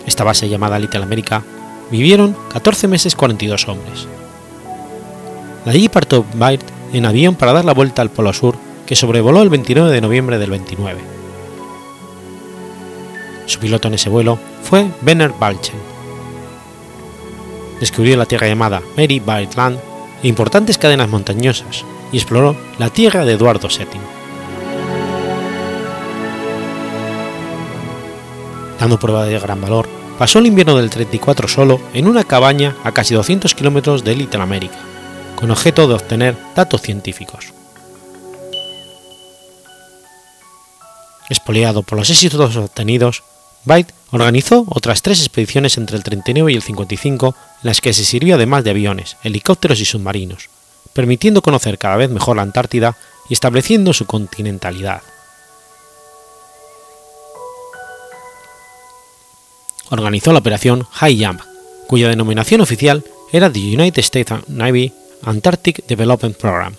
[0.06, 1.44] Esta base llamada Little America
[1.90, 4.08] vivieron 14 meses 42 hombres.
[5.64, 8.56] De allí partió Baird en avión para dar la vuelta al Polo Sur
[8.86, 11.00] que sobrevoló el 29 de noviembre del 29.
[13.46, 15.76] Su piloto en ese vuelo fue Werner Balchen.
[17.78, 19.78] Descubrió la tierra llamada Mary Byrd Land
[20.24, 24.00] e importantes cadenas montañosas y exploró la tierra de Eduardo VII.
[28.78, 32.92] Dando prueba de gran valor, pasó el invierno del 34 solo en una cabaña a
[32.92, 34.78] casi 200 kilómetros de Little America,
[35.34, 37.52] con objeto de obtener datos científicos.
[41.28, 43.24] Espoliado por los éxitos obtenidos,
[43.64, 48.04] Byte organizó otras tres expediciones entre el 39 y el 55 en las que se
[48.04, 50.50] sirvió además de aviones, helicópteros y submarinos,
[50.92, 52.96] permitiendo conocer cada vez mejor la Antártida
[53.28, 55.02] y estableciendo su continentalidad.
[59.90, 61.40] Organizó la operación High Jump,
[61.86, 66.74] cuya denominación oficial era the United States Navy Antarctic Development Program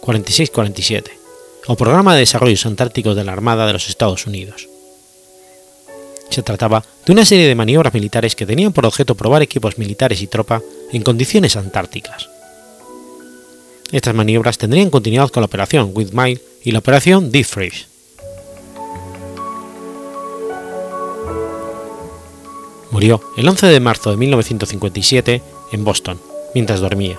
[0.00, 1.18] 4647
[1.66, 4.68] o Programa de Desarrollos Antárticos de la Armada de los Estados Unidos.
[6.30, 10.22] Se trataba de una serie de maniobras militares que tenían por objeto probar equipos militares
[10.22, 10.62] y tropa
[10.92, 12.31] en condiciones antárticas.
[13.92, 16.12] Estas maniobras tendrían continuidad con la operación With
[16.64, 17.86] y la operación Deep Freeze.
[22.90, 26.20] Murió el 11 de marzo de 1957 en Boston,
[26.54, 27.18] mientras dormía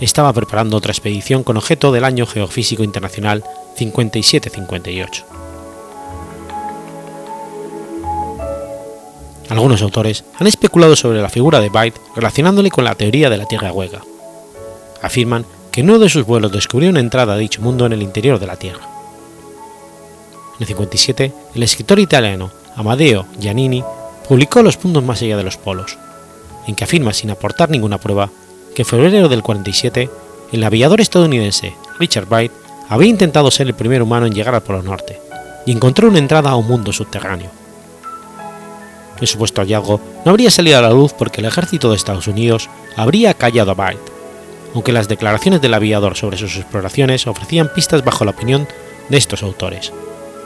[0.00, 3.44] estaba preparando otra expedición con objeto del Año Geofísico Internacional
[3.76, 5.24] 5758.
[9.48, 13.46] Algunos autores han especulado sobre la figura de Byte relacionándole con la teoría de la
[13.46, 14.02] Tierra hueca.
[15.02, 15.46] Afirman
[15.76, 18.38] que en uno de sus vuelos descubrió una entrada a dicho mundo en el interior
[18.38, 18.80] de la Tierra.
[20.54, 23.84] En el 57, el escritor italiano Amadeo Giannini
[24.26, 25.98] publicó Los puntos más allá de los polos,
[26.66, 28.30] en que afirma sin aportar ninguna prueba
[28.74, 30.08] que en febrero del 47
[30.52, 32.52] el aviador estadounidense Richard Wright
[32.88, 35.20] había intentado ser el primer humano en llegar al Polo Norte
[35.66, 37.50] y encontró una entrada a un mundo subterráneo.
[39.20, 42.70] El supuesto hallazgo no habría salido a la luz porque el ejército de Estados Unidos
[42.96, 44.15] habría callado a Wright,
[44.76, 48.68] aunque las declaraciones del aviador sobre sus exploraciones ofrecían pistas bajo la opinión
[49.08, 49.90] de estos autores,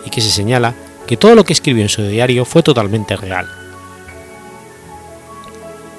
[0.06, 0.72] y que se señala
[1.08, 3.48] que todo lo que escribió en su diario fue totalmente real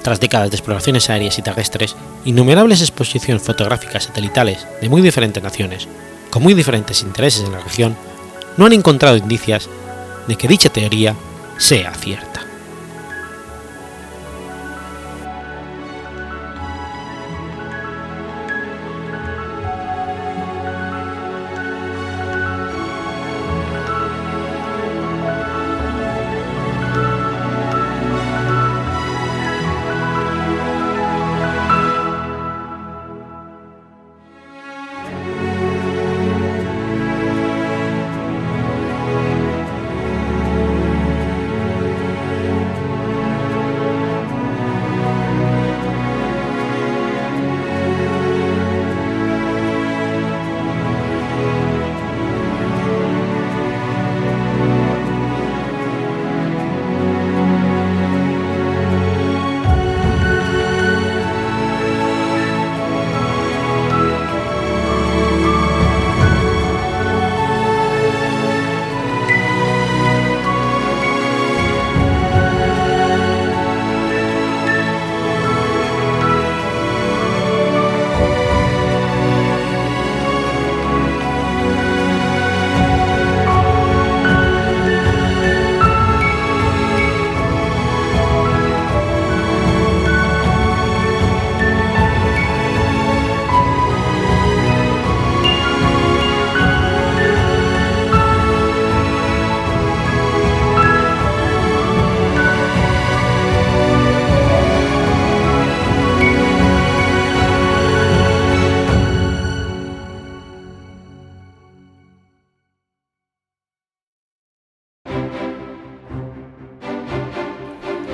[0.00, 5.86] tras décadas de exploraciones aéreas y terrestres, innumerables exposiciones fotográficas satelitales de muy diferentes naciones,
[6.30, 7.94] con muy diferentes intereses en la región,
[8.56, 9.68] no han encontrado indicios
[10.26, 11.14] de que dicha teoría
[11.58, 12.31] sea cierta.